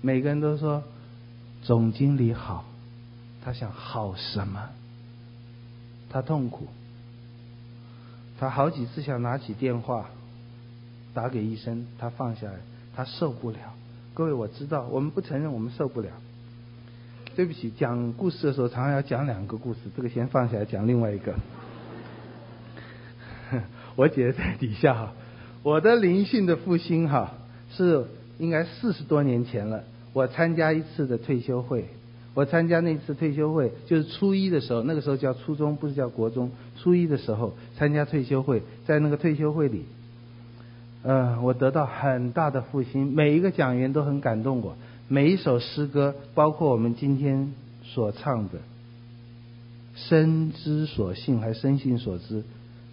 [0.00, 0.84] 每个人都说
[1.60, 2.64] 总经理好，
[3.44, 4.70] 他想好什么？
[6.08, 6.68] 他痛苦。
[8.38, 10.06] 他好几次想拿起电话
[11.14, 12.54] 打给医生，他放下来，
[12.94, 13.58] 他受不了。
[14.16, 16.08] 各位，我知道我们不承认我们受不了。
[17.34, 21.34] 对不起，讲故事的时候常常要讲两个故事，这个先放下来讲另外一个。
[23.94, 25.12] 我姐姐在底下哈，
[25.62, 27.34] 我的灵性的复兴哈
[27.70, 28.06] 是
[28.38, 29.84] 应该四十多年前了。
[30.14, 31.84] 我参加一次的退休会，
[32.32, 36.50] 我参加那次退休会就是初一的时候，那个时候叫初中，不是叫国中。
[36.78, 39.84] 初一的时候参加退休会，在那个退休会里，
[41.06, 43.14] 呃，我得到很大的复兴。
[43.14, 44.76] 每一个讲员都很感动我，
[45.06, 47.52] 每一首诗歌，包括我们今天
[47.84, 48.58] 所唱的
[49.94, 52.42] “深知所信”还是“深信所知”。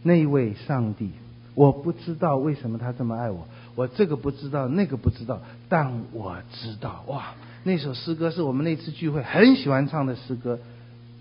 [0.06, 1.10] 那位上帝，
[1.56, 7.34] 我不知道为什么他这么爱我，我这个不知道，那个不知道，但我知道，哇，
[7.64, 10.60] 那首诗歌是我们那次聚会很喜欢唱的诗歌。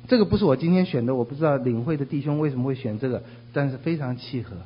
[0.09, 3.23] 这个不是我今天选的，我不知道领会的弟兄为什么会选这个，
[3.55, 4.57] 但是非常契合。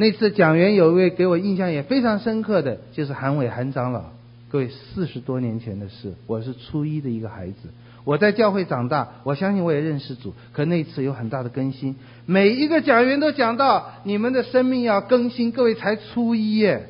[0.00, 4.04] 那次讲员有一位给我印象也非常深刻的，就是韩伟韩长老。
[4.50, 7.68] 各位，四十多年前的事，我是初一的一个孩子。
[8.04, 10.32] 我在教会长大，我相信我也认识主。
[10.54, 15.52] 可那次有很大的更新，每一个讲员都讲到你们的生命要更新。
[15.52, 16.86] 各位才初一耶，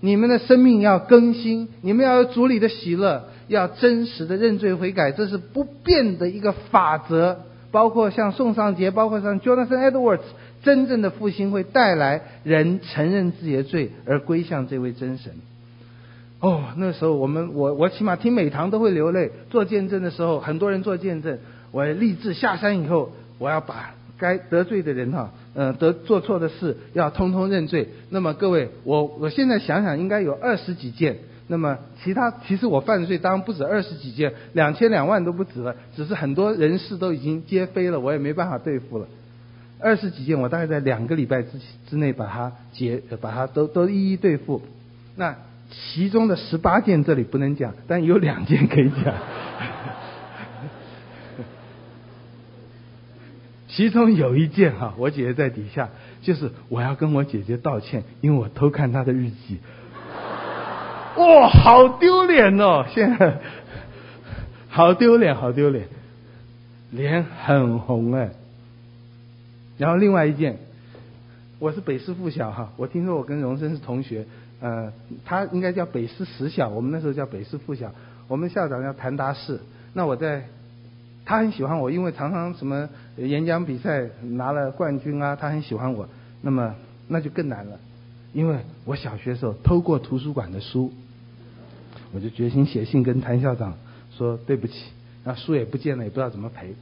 [0.00, 7.44] 你们的生命要更新，你们要有主里的喜乐，要真实的认罪悔改，这是不变的一个法则。
[7.70, 10.22] 包括像宋尚杰，包括像 Jonathan Edwards，
[10.62, 15.32] 真正的复兴会带来人承认自己的罪而归向这位真神。
[16.40, 21.38] 哦，那时候我们我我起码听每堂都会流泪，做见证的时候很多人做见证，
[21.72, 27.88] 我立志下山以后我要把该得罪的人哈，嗯、呃，得做错的事要通通认罪。
[28.10, 39.08] 那么各位，我我现在想想应该有二十几件，那么其他其实我犯罪当然不止二十几件，两千两万都不止了，只是很多人事都已经皆非了，我也没办法对付了。
[39.80, 41.50] 二十几件我大概在两个礼拜之
[41.88, 44.62] 之内把它结，把它都都一一对付。
[45.16, 45.34] 那。
[45.70, 49.12] 其中的十八件这里不能讲，但有两件可以讲。
[53.68, 55.90] 其中有一件哈，我姐姐在底下，
[56.22, 59.58] 就是我要跟我姐姐道歉，因为我偷看她的日记。
[61.18, 62.86] 哇，好丢脸哦！
[62.88, 63.38] 现在
[64.70, 65.86] 好丢脸，好丢脸，
[66.90, 68.30] 脸很红哎。
[69.78, 70.58] 然后另外一件，
[71.60, 74.26] 我是北师附小哈，我听说我跟荣生是同学。
[74.60, 74.92] 呃，
[75.24, 77.94] 他应该叫北师实小，我们那时候叫北师附小。
[78.26, 79.60] 我们校长叫谭达士。
[79.94, 80.48] 那我在，
[81.24, 86.08] 他很喜欢我，因为常常什么演讲比赛拿了冠军啊，他很喜欢我。
[86.42, 86.74] 那么
[87.06, 87.78] 那就更难了，
[88.32, 90.92] 因为我小学时候偷过图书馆的书，
[92.12, 93.74] 我就决心写信跟谭校长
[94.10, 94.74] 说对不起，
[95.22, 96.74] 那书也不见了，也不知道怎么赔。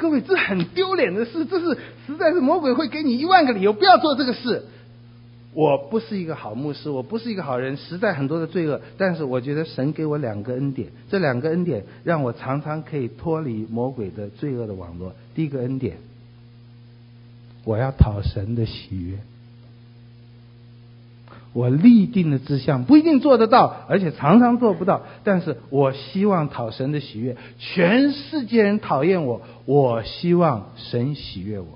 [0.00, 1.76] 各位，这很丢脸的事，这是
[2.06, 4.64] 实在是魔鬼会给你一万个理由不要做这个事。
[5.52, 8.80] 我不是一个好牧师，我不是一个好人，实在很多的罪恶。
[8.96, 15.12] 但是我觉得神给我两个恩典，这两个恩典让我常常可以脱离魔鬼的罪恶的网络。
[15.34, 15.98] 第一个恩典，
[17.64, 19.18] 我要讨神的喜悦。
[21.52, 27.36] 我立定的志向不一定做得到，而且常常做不到，但是我希望讨神的喜悦。
[27.58, 31.66] 全世界人讨厌我，我希望神喜悦我。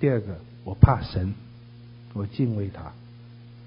[0.00, 1.34] 第二个，我怕神。
[2.14, 2.92] 我敬畏他，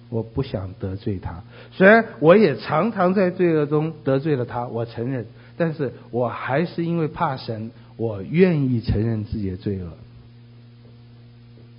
[0.10, 1.42] 我不想得罪他。
[1.72, 5.26] 虽然我也常常在罪恶中得罪了他，我承认，
[5.58, 9.90] 但是我还是因为怕神，我愿意承认自己的罪恶。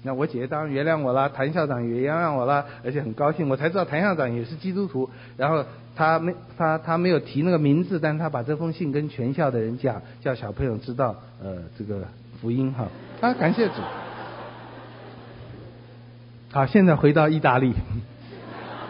[0.07, 5.11] 那我姐姐当然原谅我了，谭校长也原谅我了，而且很高兴，我才知道谭校长也是基督徒。
[5.37, 5.65] 然后
[5.97, 12.07] 他没他他没有提那个名字，但他把这封信跟全校的人讲，叫小朋友知道呃这个
[12.41, 12.87] 福音哈。
[13.21, 13.75] 啊，感谢主。
[16.53, 17.75] 好，现在回到意大利。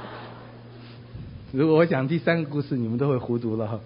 [1.51, 3.81] 如果我讲第三个故事，你们都会糊涂了哈。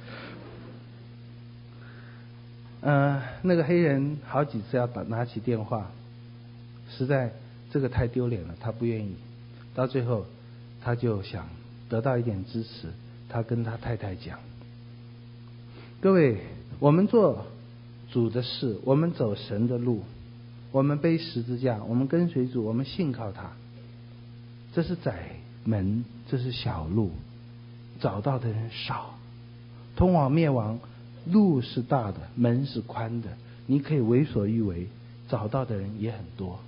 [2.83, 5.91] 嗯、那个黑人好几次要打拿起电话，
[6.97, 7.33] 实在
[7.71, 9.15] 这个太丢脸了，他不愿意。
[9.75, 10.27] 到最后，
[10.83, 11.49] 他就想
[11.89, 12.89] 得到一点支持，
[13.29, 14.39] 他跟他太太讲
[16.03, 16.39] ：“各位，
[16.79, 17.47] 我们做
[18.11, 20.03] 主的事，我们走神的路，
[20.73, 23.53] 我们背十字架，我们跟随主，我们信靠他。
[24.73, 25.31] 这是窄
[25.65, 27.11] 门，这是小路，
[28.01, 29.15] 找到的人少，
[29.97, 30.79] 通往灭亡。”
[31.27, 33.29] 路是大的，门是宽的，
[33.67, 34.89] 你可以为所欲为，
[35.29, 36.59] 找到的人也很多。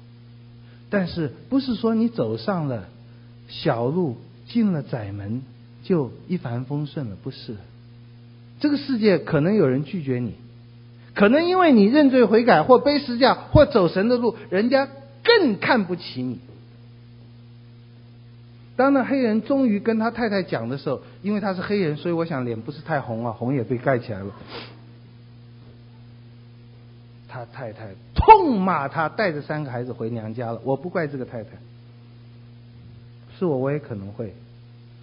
[0.92, 2.84] 但是不是说你走上了
[3.48, 5.42] 小路，进了窄门
[5.82, 7.16] 就一帆风顺了？
[7.22, 7.56] 不是。
[8.60, 10.34] 这个世界可能有人拒绝你，
[11.14, 14.86] 可能因为你认罪悔改或背十字架或走神的路，人家
[15.24, 16.38] 更看不起你。
[18.76, 24.26] 当那黑人终于跟他太太讲的时候，因为他是黑人，所以我想脸不是太红啊，红也被盖起来了。
[27.32, 30.60] 他太太痛骂他，带着三个孩子回娘家了。
[30.64, 31.52] 我不怪这个太太，
[33.38, 34.34] 是我我也可能会，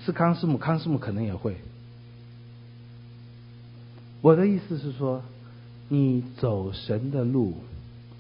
[0.06, 1.56] 是康师母，康师母可能也会。
[4.22, 5.24] 我的意思是说，
[5.88, 7.56] 你走神的路，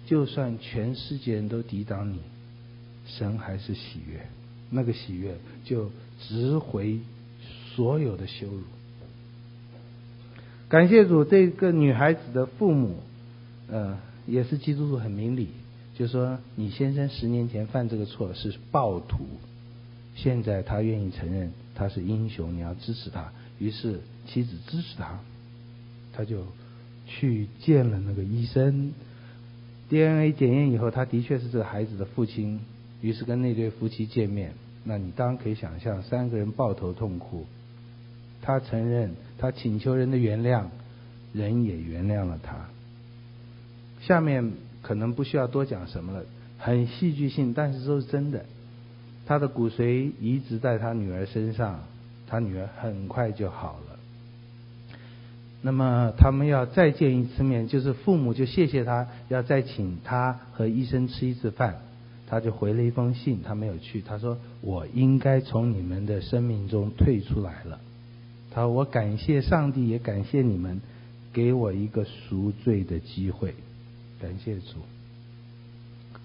[0.07, 2.19] 就算全世界人都抵挡你，
[3.05, 4.25] 神还是喜悦。
[4.71, 5.35] 那个喜悦
[5.65, 6.99] 就值回
[7.75, 8.63] 所有的羞辱。
[10.67, 13.03] 感谢主，这个女孩子的父母，
[13.71, 15.49] 呃，也是基督徒，很明理，
[15.95, 19.25] 就说你先生十年前犯这个错是暴徒，
[20.15, 23.31] 现在他愿意承认他是英雄，你要支持他。
[23.59, 25.19] 于是妻子支持他，
[26.13, 26.43] 他就
[27.05, 28.93] 去见了那个医生
[29.89, 32.59] ，DNA 检验以后，他的确是这个孩子的父亲。
[33.01, 34.53] 于是跟那对夫妻见面，
[34.83, 37.45] 那你当然可以想象，三个人抱头痛哭。
[38.41, 40.65] 他承认，他请求人的原谅，
[41.31, 42.67] 人也原谅了他。
[44.01, 46.23] 下面可能不需要多讲什么了，
[46.57, 48.45] 很戏剧性，但是都是真的。
[49.25, 51.81] 他的骨髓移植在他女儿身上，
[52.27, 53.99] 他女儿很快就好了。
[55.61, 61.81] 那么他们要再见一次面，就是父母就谢谢他，要再请他和医生吃一次饭。
[62.27, 64.01] 他就回了一封信，他没有去。
[64.03, 67.79] 他说：“我应该从你们的生命中退出来了。”
[68.53, 70.79] 他说：“我感谢上帝，也感谢你们，
[71.33, 73.55] 给我一个赎罪的机会。
[74.21, 74.77] 感谢主。”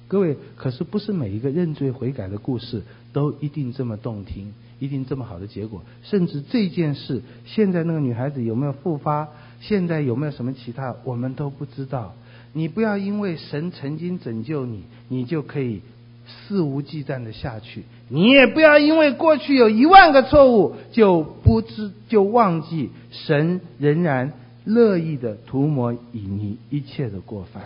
[0.09, 2.82] 各位，可是不是每一个认罪悔改的故事
[3.12, 5.82] 都一定这么动听，一定这么好的结果。
[6.03, 9.28] 甚至这件事，现在那个女孩子有没有复发？
[9.61, 10.95] 现在有没有什么其他？
[11.05, 12.14] 我们都不知道。
[12.53, 15.80] 你不要因为神曾经拯救你，你就可以。
[16.26, 24.32] 肆无忌惮的下去，你也不要因为过去有一万个错误就不知就忘记神仍然
[24.64, 27.64] 乐意的涂抹以你一切的过犯。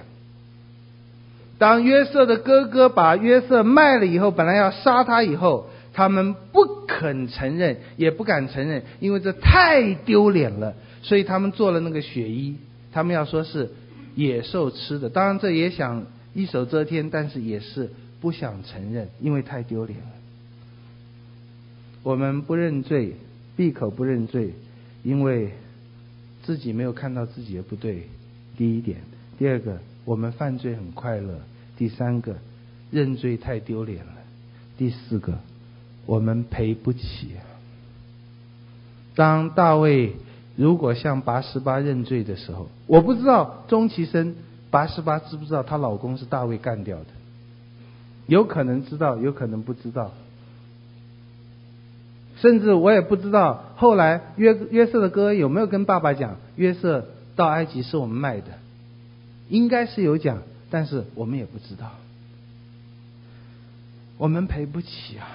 [1.59, 12.57] 当约瑟的哥哥把约瑟卖了以后，本来要杀他以后，他们不肯承认，也不敢承认，因为这太丢脸了，所以他们做了那个血衣，
[12.93, 13.71] 他们要说是
[14.15, 17.91] 野兽吃的，当然这也想一手遮天，但是也是。
[18.21, 20.07] 不想承认，因为太丢脸了。
[22.03, 23.15] 我们不认罪，
[23.57, 24.55] 闭口不认罪，
[25.05, 25.51] 因为
[26.43, 28.09] 自己没有看到自己的不对。
[28.57, 28.99] 第一点，
[29.39, 29.79] 第二个，
[30.09, 31.35] 我们犯罪很快乐。
[31.77, 32.37] 第三个，
[32.91, 34.13] 认罪太丢脸了。
[34.79, 35.35] 第四个，
[36.07, 37.33] 我们赔不起。
[39.15, 40.15] 当大卫
[40.57, 44.35] 如果向拔示巴认罪的时候，我不知道终其生
[44.71, 47.07] 拔示巴知不知道她老公是大卫干掉的。
[48.27, 50.13] 有可能知道，有可能不知道，
[52.37, 58.47] 甚至我也不知道后来约约瑟的哥有没有跟爸爸讲，约瑟到埃及是我们卖的，
[59.49, 61.93] 应该是有讲，但是我们也不知道，
[64.17, 65.27] 我们赔不起啊！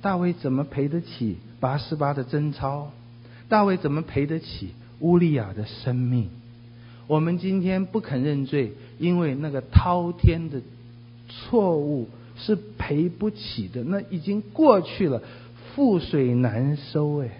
[0.00, 2.92] 大卫怎么赔得起八十八的贞操？
[3.48, 4.70] 大卫怎么赔得起
[5.00, 6.28] 乌利亚的生命？
[7.06, 10.60] 我们今天不肯认罪，因为那个滔天的。
[11.26, 15.22] 错误是赔不起的，那已经过去了，
[15.74, 17.30] 覆水难收哎。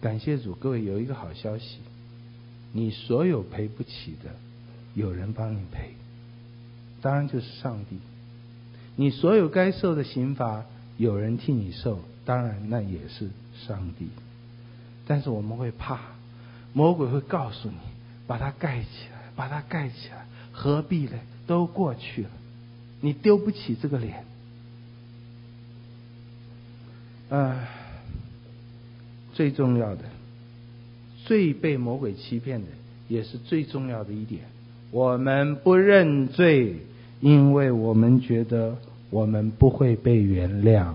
[0.00, 1.76] 感谢主，各位有一个好消息，
[2.72, 4.34] 你所有赔不起的，
[4.94, 5.94] 有人帮你赔，
[7.00, 7.98] 当然就是上帝。
[8.96, 10.64] 你所有该受的刑罚，
[10.96, 13.30] 有人替你受，当然那也是
[13.66, 14.08] 上帝。
[15.06, 16.00] 但是我们会怕，
[16.72, 17.76] 魔鬼会告诉你，
[18.26, 21.18] 把它盖起来，把它盖起来，何必呢？
[21.46, 22.30] 都过去了，
[23.00, 24.24] 你丢不起这个脸。
[27.28, 27.66] 呃，
[29.34, 30.04] 最重要的，
[31.24, 32.66] 最被魔鬼欺骗的，
[33.08, 34.42] 也是最重要的一点，
[34.90, 36.76] 我们不认罪，
[37.20, 38.76] 因为我们觉得
[39.10, 40.94] 我们不会被原谅，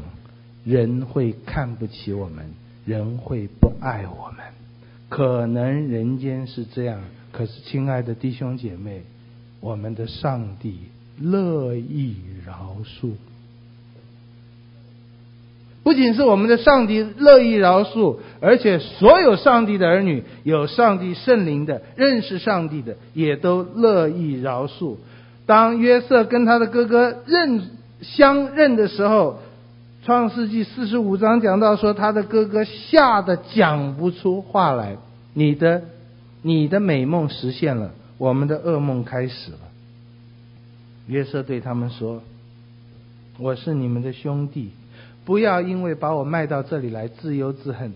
[0.65, 2.45] 人会看不起我们，
[2.85, 4.45] 人会不爱我们。
[5.09, 7.01] 可能人间是这样，
[7.31, 9.03] 可是亲爱的弟兄姐妹，
[9.61, 10.79] 我们的上帝
[11.19, 13.11] 乐意饶恕。
[15.87, 24.97] 不仅是我们的上帝乐意饶恕，而且所有上帝的儿女，有上帝圣灵的、认识上帝的，也都乐意饶恕。
[25.45, 27.69] 当约瑟跟他的哥哥认
[28.01, 29.39] 相认的时候，
[30.05, 34.97] 《创世纪》四十五章讲到说，他的哥哥吓得讲不出话来。
[35.33, 35.83] 你的
[36.41, 39.59] 你的美梦实现了，我们的噩梦开始了。
[41.07, 42.21] 约瑟对他们说
[43.39, 44.71] ：“我是你们的兄弟。”
[45.27, 47.91] 不要因为把我卖到这里来自忧自恨，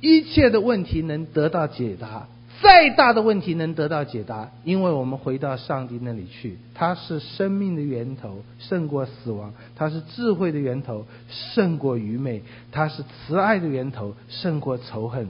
[0.00, 2.26] 一切的问题能得到解答，
[2.62, 12.40] 再大的问题能得到解答，因为我们回到上帝那里去，他是生命的源头，胜过死亡；他是智慧的源头，胜过愚昧；
[12.72, 15.26] 他是慈爱的源头，胜过仇恨；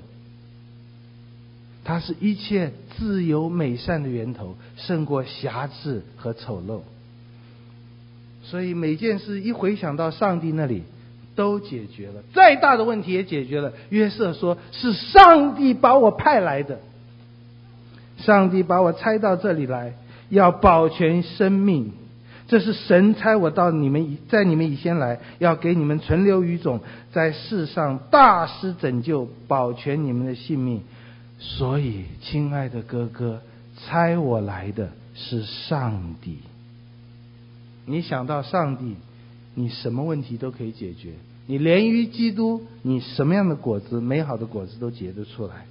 [1.83, 6.83] 他是一切自由美善的源头，胜过瑕疵和丑陋。
[8.45, 10.85] 所以每件事一回想到上帝那里。
[11.39, 13.73] 都解决了，再大的问题也解决了。
[13.91, 16.81] 约瑟说：“是上帝把我派来的，
[18.17, 19.95] 上帝把我差到这里来，
[20.31, 21.93] 要保全生命。
[22.49, 26.81] 这是神差我到你们，在你们以前来，要给你们存留余种，
[27.13, 30.83] 在世上大施拯救，保全你们的性命。
[31.39, 33.41] 所以，亲爱的哥哥，
[33.77, 36.39] 差我来的是上帝。
[37.87, 38.97] 你想到上帝，
[39.55, 41.13] 你什么问题都可以解决。”
[41.49, 45.67] 你连于基督，你什么样的果子，美好的果子都结得出来。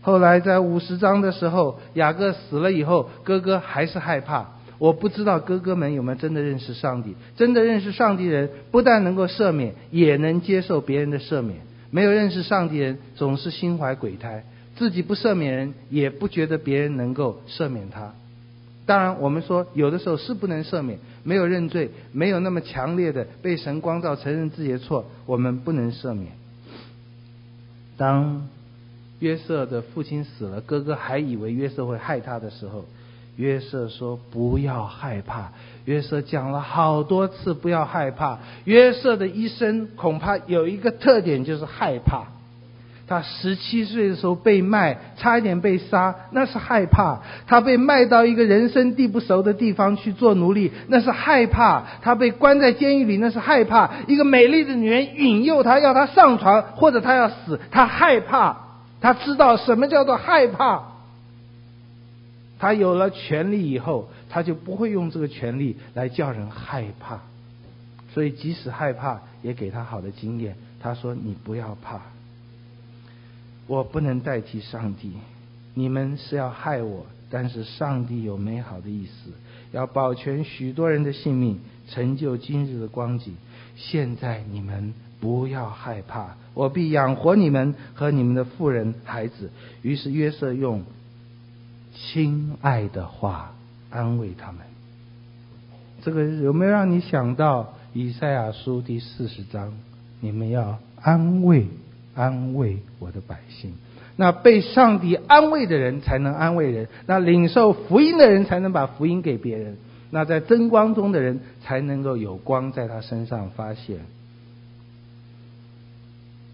[0.00, 4.48] 后来在五十章的时候，雅各死了以后，哥哥还是害怕。
[4.78, 7.14] 我不知道哥哥们有没有真的认识上帝。
[7.36, 11.58] 真的认识上帝人，不但能够赦免，也能接受别人的赦免。
[11.90, 14.44] 没有认识上帝人，总是心怀鬼胎，
[14.76, 18.14] 自己不赦免人，也不觉得别人能够赦免他。
[18.86, 20.98] 当然，我们说有的时候是不能赦免，
[21.28, 26.32] 没有认罪，没有那么强烈的被神光照，承认自己的错，我们不能赦免。
[27.98, 28.48] 当
[29.18, 32.86] 约瑟的父亲死了，哥哥还以为约瑟会害他的时候，
[33.36, 35.52] 约瑟说：“不要害怕。”
[35.84, 38.38] 约瑟讲了好多次不要害怕。
[38.64, 42.28] 约瑟的一生恐怕有一个特点，就是害怕。
[43.08, 53.90] 他十七岁的时候被卖，差一点被杀，那是害怕；他被卖到一个人生地不熟的地方去做奴隶，那是害怕；他被关在监狱里，那是害怕。
[54.06, 58.58] 一个美丽的女人引诱他，要他上床，或者他要死，他害怕。
[59.00, 60.82] 他知道什么叫做害怕。
[62.58, 67.20] 他有了权力以后，他就不会用这个权力来叫人害怕。
[68.12, 70.56] 所以即使害怕，也给他好的经验。
[70.82, 72.00] 他说：“你不要怕。”
[73.68, 75.12] 我不能代替上帝，
[75.74, 79.30] 你们是要害我，但是上帝有美好的意思，
[79.70, 83.36] 要保全许多人的性命，成就今日的光景。
[83.76, 89.50] 现在你们不要害怕，我必养活你们和你们的妇人孩子。
[89.82, 90.82] 于是约瑟用
[91.94, 93.52] 亲爱的话
[93.90, 94.62] 安慰他们。
[96.00, 99.74] 这个有没有让你想到以赛亚书第四十章？
[100.20, 101.66] 你们要安慰。
[102.18, 103.74] 安慰我的百姓，
[104.16, 109.76] 那被上帝安慰的人才能安慰人，那领受福音的人才能把福音给别人，
[110.10, 114.00] 那在真光中的人才能够有光在他身上发现。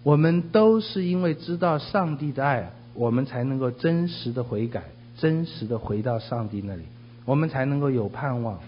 [0.03, 4.83] 我们都是因为知道上帝的爱，我们才能够真实的悔改，
[5.17, 6.83] 真实的回到上帝那里，
[7.25, 8.61] 我们才能够有盼望。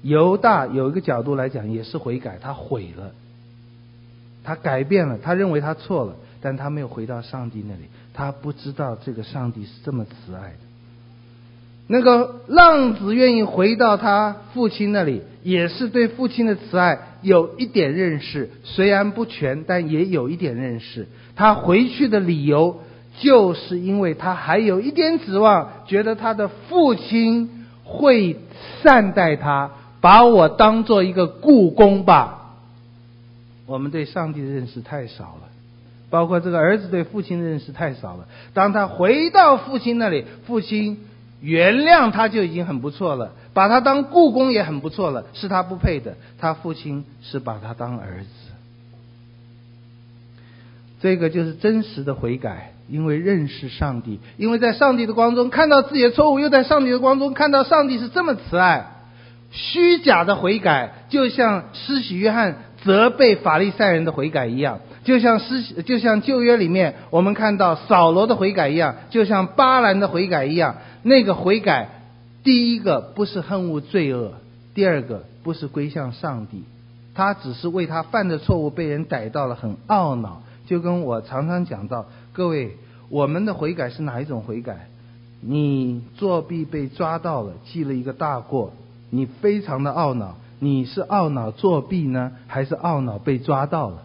[0.00, 3.12] 犹大有一个角度来讲，也是悔改，他悔了。
[4.44, 7.82] 他改变了，他认为他错了，但他没有回到上帝那里。
[8.14, 10.58] 他不知道这个上帝是这么慈爱的。
[11.88, 21.08] 那个浪子愿意回到他父亲那里，也是对父亲的慈爱有一点认识，虽然不全，但也有一点认识。
[21.34, 22.80] 他回去的理由，
[23.20, 28.36] 就是因为他还有一点指望，觉得他的父亲会
[28.82, 29.70] 善待他，
[30.00, 32.41] 把我当做一个雇工吧。
[33.72, 35.48] 我们对上帝的认识太少了，
[36.10, 38.28] 包括这个儿子对父亲的认识太少了。
[38.52, 40.98] 当他回到父亲那里，父亲
[41.40, 46.16] 原谅他就已经很不错了，把他当雇工也很不错了，是他不配的。
[46.38, 48.28] 他父亲是把他当儿子，
[51.00, 58.88] 这个就是真实的悔改，因为认识上帝，因为在上帝的光中看到自己的错误，又在上帝的光中看到上帝是这么慈爱。
[59.50, 70.76] 虚假的悔改，就像施洗约翰责备法利赛人的悔改一样，就像施就像旧约里面我们看到扫罗的悔改一样，就像巴兰的悔改一样。
[71.02, 71.88] 那个悔改，
[72.44, 74.32] 第一个不是恨恶罪恶，
[74.74, 76.62] 第二个不是归向上帝，
[77.14, 80.42] 他只是为他犯的错误被人逮到了，很懊恼。
[80.64, 82.76] 就跟我常常讲到，各位，
[83.10, 84.86] 我们的悔改是哪一种悔改？
[85.40, 88.72] 你作弊被抓到了，记了一个大过。
[89.10, 94.04] 你非常的懊恼，你是懊恼作弊呢，还是懊恼被抓到了？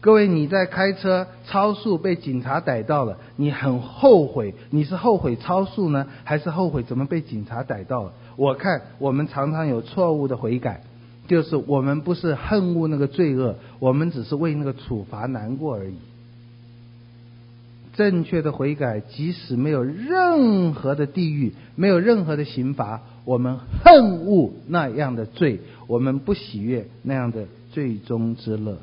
[0.00, 8.12] 各位，你在开车超速被警察逮到了，你很后悔，你是后悔超速呢，还是后悔怎么被警察逮到了？
[8.34, 10.82] 我看我们常常有错误的悔改，
[11.28, 15.94] 就是我们不是恨恶那个罪恶，我们只是为那个处罚难过而已。
[17.94, 23.00] 正确的悔改，即使没有任何的地狱，没有任何的刑罚。
[23.24, 28.78] 我们恨恶那样的罪，我们不喜悦那样的罪中之乐。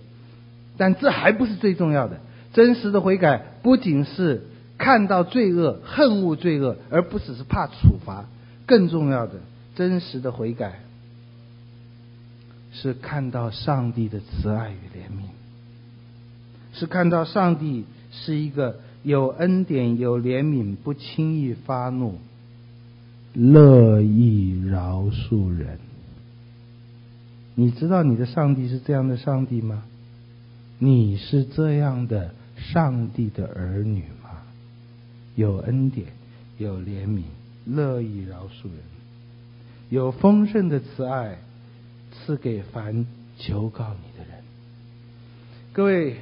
[0.78, 2.18] 但这还不是最重要的。
[2.54, 4.48] 真实的悔改不仅是
[4.78, 8.26] 看到罪恶，恨恶罪恶，而不只是怕处罚。
[8.66, 9.34] 更重要的，
[9.76, 10.80] 真实的悔改
[12.74, 15.28] 是看到上帝的慈爱与怜悯，
[16.74, 22.20] 是看到上帝是一个有恩典、有怜悯、不轻易发怒。
[23.34, 25.80] 乐意饶恕人，
[27.56, 29.84] 你知道你的上帝是这样的上帝吗？
[30.80, 34.32] 你是这样的上帝的儿女吗？
[35.36, 36.08] 有恩典，
[36.58, 37.22] 有怜悯，
[37.66, 38.80] 乐意饶恕人，
[39.90, 41.38] 有丰盛的慈爱
[42.12, 43.06] 赐给凡
[43.38, 44.44] 求告你的人。
[45.72, 46.18] 各位。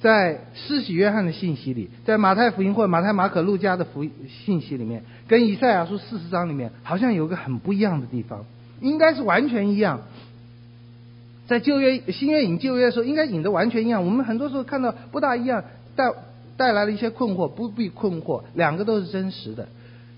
[0.00, 4.04] 在施洗约翰的信息里，在马太福音或马太、马可、路加的福
[4.44, 8.44] 信息里面，跟以赛亚书四十章里面，好像有个很不一样的地方，
[8.80, 10.00] 应该是完全一样。
[11.48, 14.04] 在旧约、新约引旧约的时候，应该引的完全一样。
[14.04, 15.64] 我们很多时候看到不大一样，
[15.96, 16.04] 带
[16.56, 19.66] 带来了一些困惑，不必困惑，两个都是真实的。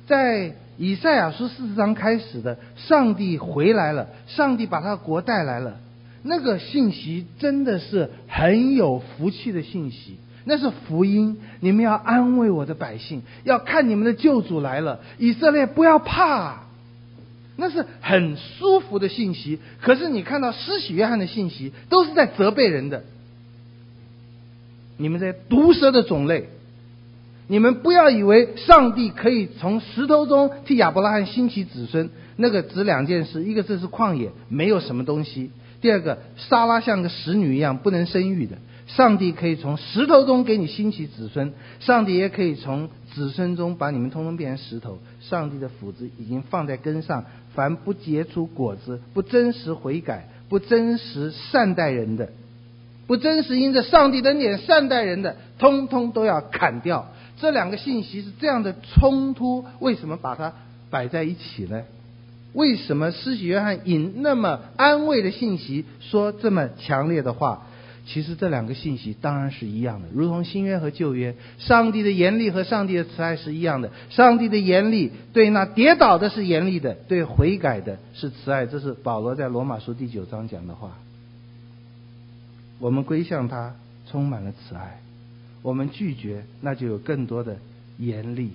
[0.07, 5.76] 在以赛亚书四十章开始的，上帝回来了，上帝把他的国带来了。
[6.23, 11.39] 那个信息真的是很有福气的信息，那是福音。
[11.61, 15.01] 你们要安慰我的百姓，要看你们的救主来了。
[15.18, 16.64] 以色列不要怕，
[17.57, 19.59] 那是很舒服的信息。
[19.81, 23.05] 可是你看到施洗约翰的信息，都是在责备人的。
[24.99, 26.51] 你们这些毒蛇的种类，
[27.49, 32.11] 你们不要以为上帝可以从石头中替亚伯拉罕兴起子孙。
[32.37, 35.51] 那个只两件事，一个这是旷野，没有什么东西。
[35.81, 44.99] 第二个，撒拉像个使女一样不能生育的，上帝可以从石头中给你兴起子孙，上帝也可以从子孙中把你们通通变成石头。
[45.20, 47.24] 上帝的斧子已经放在根上，
[47.55, 52.31] 凡不结出果子、不真实悔改、不真实善待人的、
[53.07, 57.09] 不真实因着上帝的恩典善待人的，通通都要砍掉。
[57.39, 60.53] 这两个信息是这样的冲突，为什么把它
[60.91, 61.83] 摆在一起呢？
[62.53, 67.66] 为什么施洗约翰引那么安慰的信息，说这么强烈的话？
[68.07, 73.90] 其实这两个信息当然是一样的，如同新约和旧约，上帝的严厉和上帝的慈爱是一样的。
[74.09, 78.66] 上帝的严厉对那跌倒的是严厉的，对悔改的是慈爱。
[78.66, 80.98] 这是保罗在罗马书第九章讲的话。
[82.80, 83.74] 我们归向他，
[84.11, 85.01] 充满了慈爱；
[85.62, 87.59] 我们拒绝，那就有更多的
[87.98, 88.51] 严厉。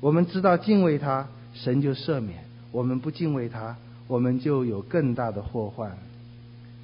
[0.00, 2.49] 我们知道敬畏他，神就赦免。
[2.72, 5.96] 我们不敬畏他，我们就有更大的祸患。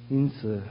[0.09, 0.61] 因此，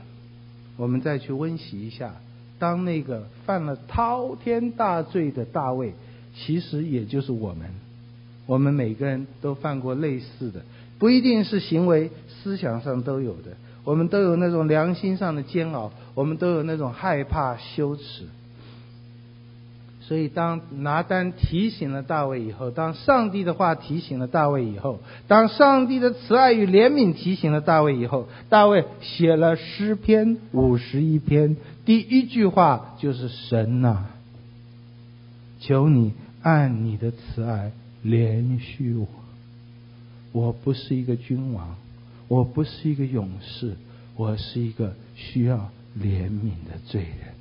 [0.76, 2.14] 我们再去温习一下，
[2.58, 5.92] 当那个犯了滔天大罪的大卫，
[6.34, 7.68] 其实也就是我们。
[8.46, 10.62] 我们每个人都犯过类似的，
[10.98, 13.56] 不一定是行为，思想上都有的。
[13.84, 18.26] 我们都有那种良心上的煎熬，我们都有那种害怕、羞耻。
[20.07, 34.11] 所以，当拿单提醒了大卫以后，当上帝的话提醒了大卫以后，当上帝的慈爱与怜悯提醒了大卫以后，大卫写了诗篇五十一篇，第一句话就是：“神啊，
[35.59, 37.72] 求你按你的慈爱
[38.04, 39.09] 怜恤我。
[40.30, 41.74] 我不是一个君王，
[42.28, 43.74] 我不是一个勇士，
[44.14, 47.34] 我是一个需要怜悯的罪人。”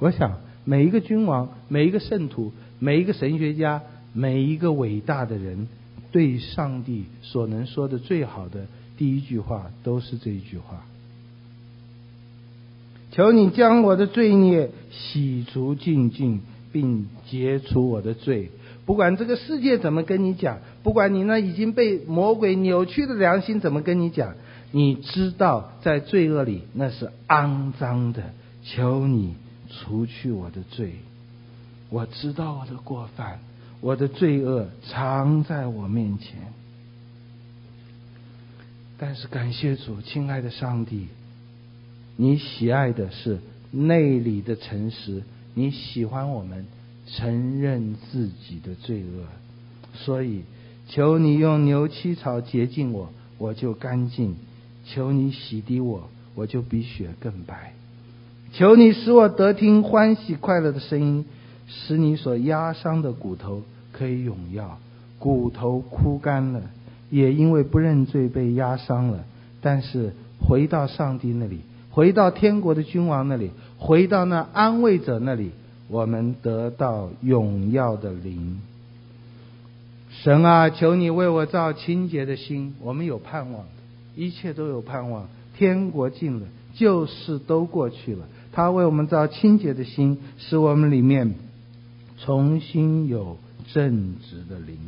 [0.00, 0.38] 我想。
[0.64, 5.68] 每一个君王，每一个圣徒，每一个神学家，每一个伟大的人，
[6.10, 10.84] 对上帝所能说的最好的第一句话，都是这一句话。
[13.10, 16.40] 求你将我的罪孽洗除净尽，
[16.72, 18.50] 并解除我的罪。
[18.86, 24.34] 不管这个世界怎么跟你讲，不管你那已经被魔鬼扭曲的良心怎么跟你讲，
[24.72, 28.32] 你知道在罪恶里那是肮脏的。
[28.64, 29.34] 求你
[29.68, 30.94] 除去我的罪。
[31.90, 33.38] 我知道我的过犯，
[33.80, 36.36] 我的罪恶常在我面前。
[38.96, 41.08] 但是感谢主，亲爱的上帝，
[42.16, 43.38] 你喜爱的是
[43.70, 45.22] 内里的诚实，
[45.54, 46.66] 你喜欢我们
[47.06, 49.26] 承认自己的罪恶，
[49.94, 50.44] 所以
[50.88, 54.34] 求你用牛七草洁净我，我就干净；
[54.86, 57.72] 求你洗涤我，我就比雪更白；
[58.56, 61.24] 求你使我得听欢喜快乐的声音，
[61.66, 64.78] 使你所压伤的骨头可以永耀，
[65.18, 66.62] 骨头枯干了。
[67.10, 69.24] 也因为不认罪被压伤了，
[69.60, 75.50] 但是回到上帝那里，回到天国的君王那里，回到那安慰者那里，
[75.88, 78.60] 我们得到永耀的灵。
[80.10, 83.64] 神啊，求你为我造清洁的心，我们有盼望，
[84.14, 85.26] 一切都有盼望。
[85.56, 88.26] 天国近了，旧事都过去了。
[88.54, 91.34] 他为我们造清洁的心，使我们里面
[92.20, 93.36] 重新有
[93.72, 94.78] 正直的灵。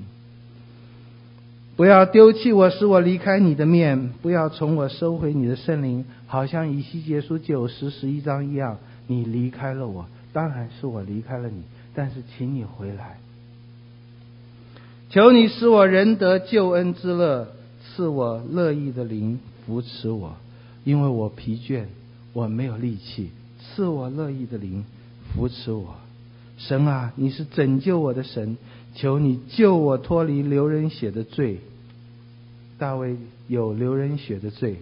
[1.75, 8.79] 不要丢弃我，使我离开你的面；不要从我收回你的圣灵，好像以西结书九十十一章一样。
[9.09, 11.63] 你离开了我，当然是我离开了你，
[11.93, 13.19] 但是请你回来。
[15.11, 17.49] 求你使我仁得救恩之乐，
[17.83, 20.37] 赐我乐意的灵扶持我，
[20.85, 21.87] 因为我疲倦，
[22.33, 23.31] 我没有力气。
[23.77, 24.87] 赐我乐意的灵
[25.35, 25.97] 扶持我。
[26.57, 28.57] 神啊，你是拯救我的神。
[28.95, 31.59] 求你救我脱离流人血的罪。
[32.79, 34.77] 大卫有流人血的罪，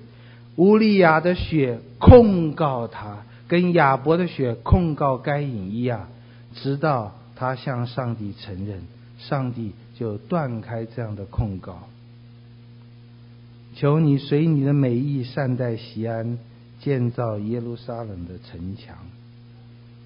[0.54, 6.08] 乌利亚的血控告他，跟亚伯的血控告该隐一样，
[6.54, 8.82] 直到他向上帝承认，
[9.18, 11.88] 上帝就断开这样的控告。
[13.74, 16.38] 求你随你的美意善待西安，
[16.84, 18.94] 建造耶路撒冷的城墙。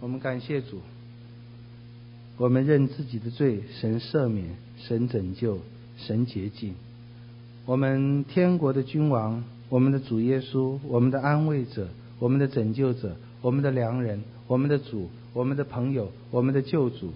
[0.01, 0.79] 我们感谢主。
[2.37, 5.59] 我们认自己的罪，神赦免，神拯救，
[5.97, 6.75] 神洁净。
[7.67, 11.89] 我们天国的君王，我们的主耶稣，我们的安慰者，
[12.21, 17.13] 我们的拯救者，我们的良人，我们的主，我们的朋友，我们的救主。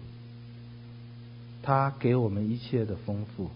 [1.63, 3.49] 他给我们一切的丰富，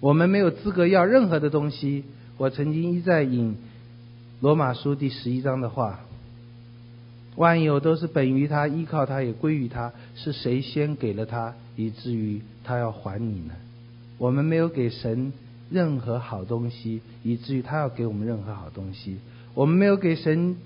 [0.00, 2.04] 我们没有资格要任何的东西。
[2.36, 3.56] 我曾经一再引
[4.40, 6.00] 罗马书第十一章的话。
[7.36, 9.92] 万有都是本于他，依靠他，也归于他。
[10.14, 13.54] 是谁先给了他，以至于他要还你呢？
[14.16, 15.34] 我们没有给神
[15.70, 19.18] 任何好东西，以至于他要给我们任何好东西。
[19.52, 20.56] 我们没有给神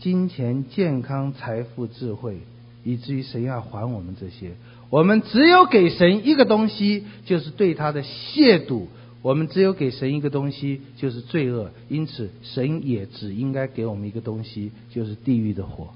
[0.00, 2.38] 金钱、健康、财富、智慧，
[2.84, 4.52] 以至于神要还我们这些。
[4.88, 8.86] 我们只有给神一个东西，就是对他的亵渎。
[9.24, 11.70] 我们只有给神一个东西，就是罪恶。
[11.88, 15.88] 因此，神也只应该给我们一个东西，就是地狱的火。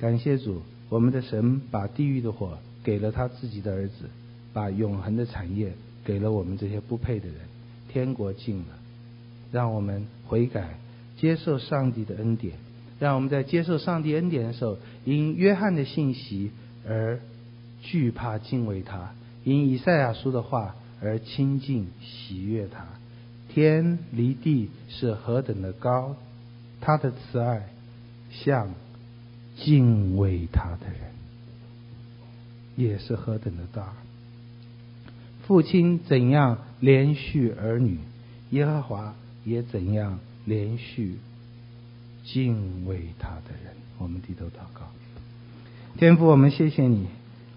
[0.00, 4.08] 感谢主，我们的神把地狱的火给了他自己的儿子，
[4.54, 7.36] 把永恒的产业给了我们这些不配的人。
[7.92, 8.78] 天国近了，
[9.52, 10.78] 让我们悔改，
[11.18, 12.54] 接受上帝的恩典。
[12.98, 16.52] 让我们在接受上帝恩典的时候，因约翰的信息
[16.88, 17.20] 而
[17.82, 19.12] 惧怕敬畏他，
[19.44, 20.74] 因以赛亚书的话。
[21.02, 22.86] 而亲近喜悦他，
[23.48, 26.16] 天离地是何等的高，
[26.80, 27.68] 他的慈爱
[28.30, 28.74] 像
[29.56, 31.12] 敬畏他的人
[32.76, 33.92] 也是何等的大。
[35.46, 37.98] 父亲怎样怜恤儿女，
[38.50, 41.12] 耶和华也怎样怜恤
[42.24, 43.74] 敬畏他的人。
[43.98, 44.90] 我们低头祷告，
[45.96, 47.06] 天父，我们谢谢你，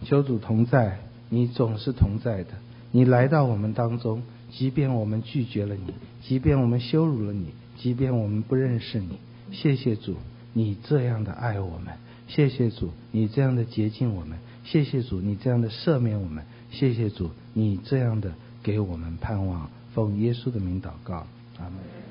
[0.06, 2.52] 求主同在，你总是同在的。
[2.92, 9.18] 你来到我们当中，即便我们拒绝了你，即便我们羞辱了你，即便我们不认识你，
[9.52, 10.16] 谢谢主，
[10.54, 11.94] 你这样的爱我们；
[12.28, 18.34] 谢谢主，你这样的洁净我们；谢谢主，你这样的赦免我们；谢谢主，你这样的
[18.64, 19.70] 给我们盼望。
[19.94, 21.26] 奉耶稣的名祷告，
[21.58, 22.09] 阿门。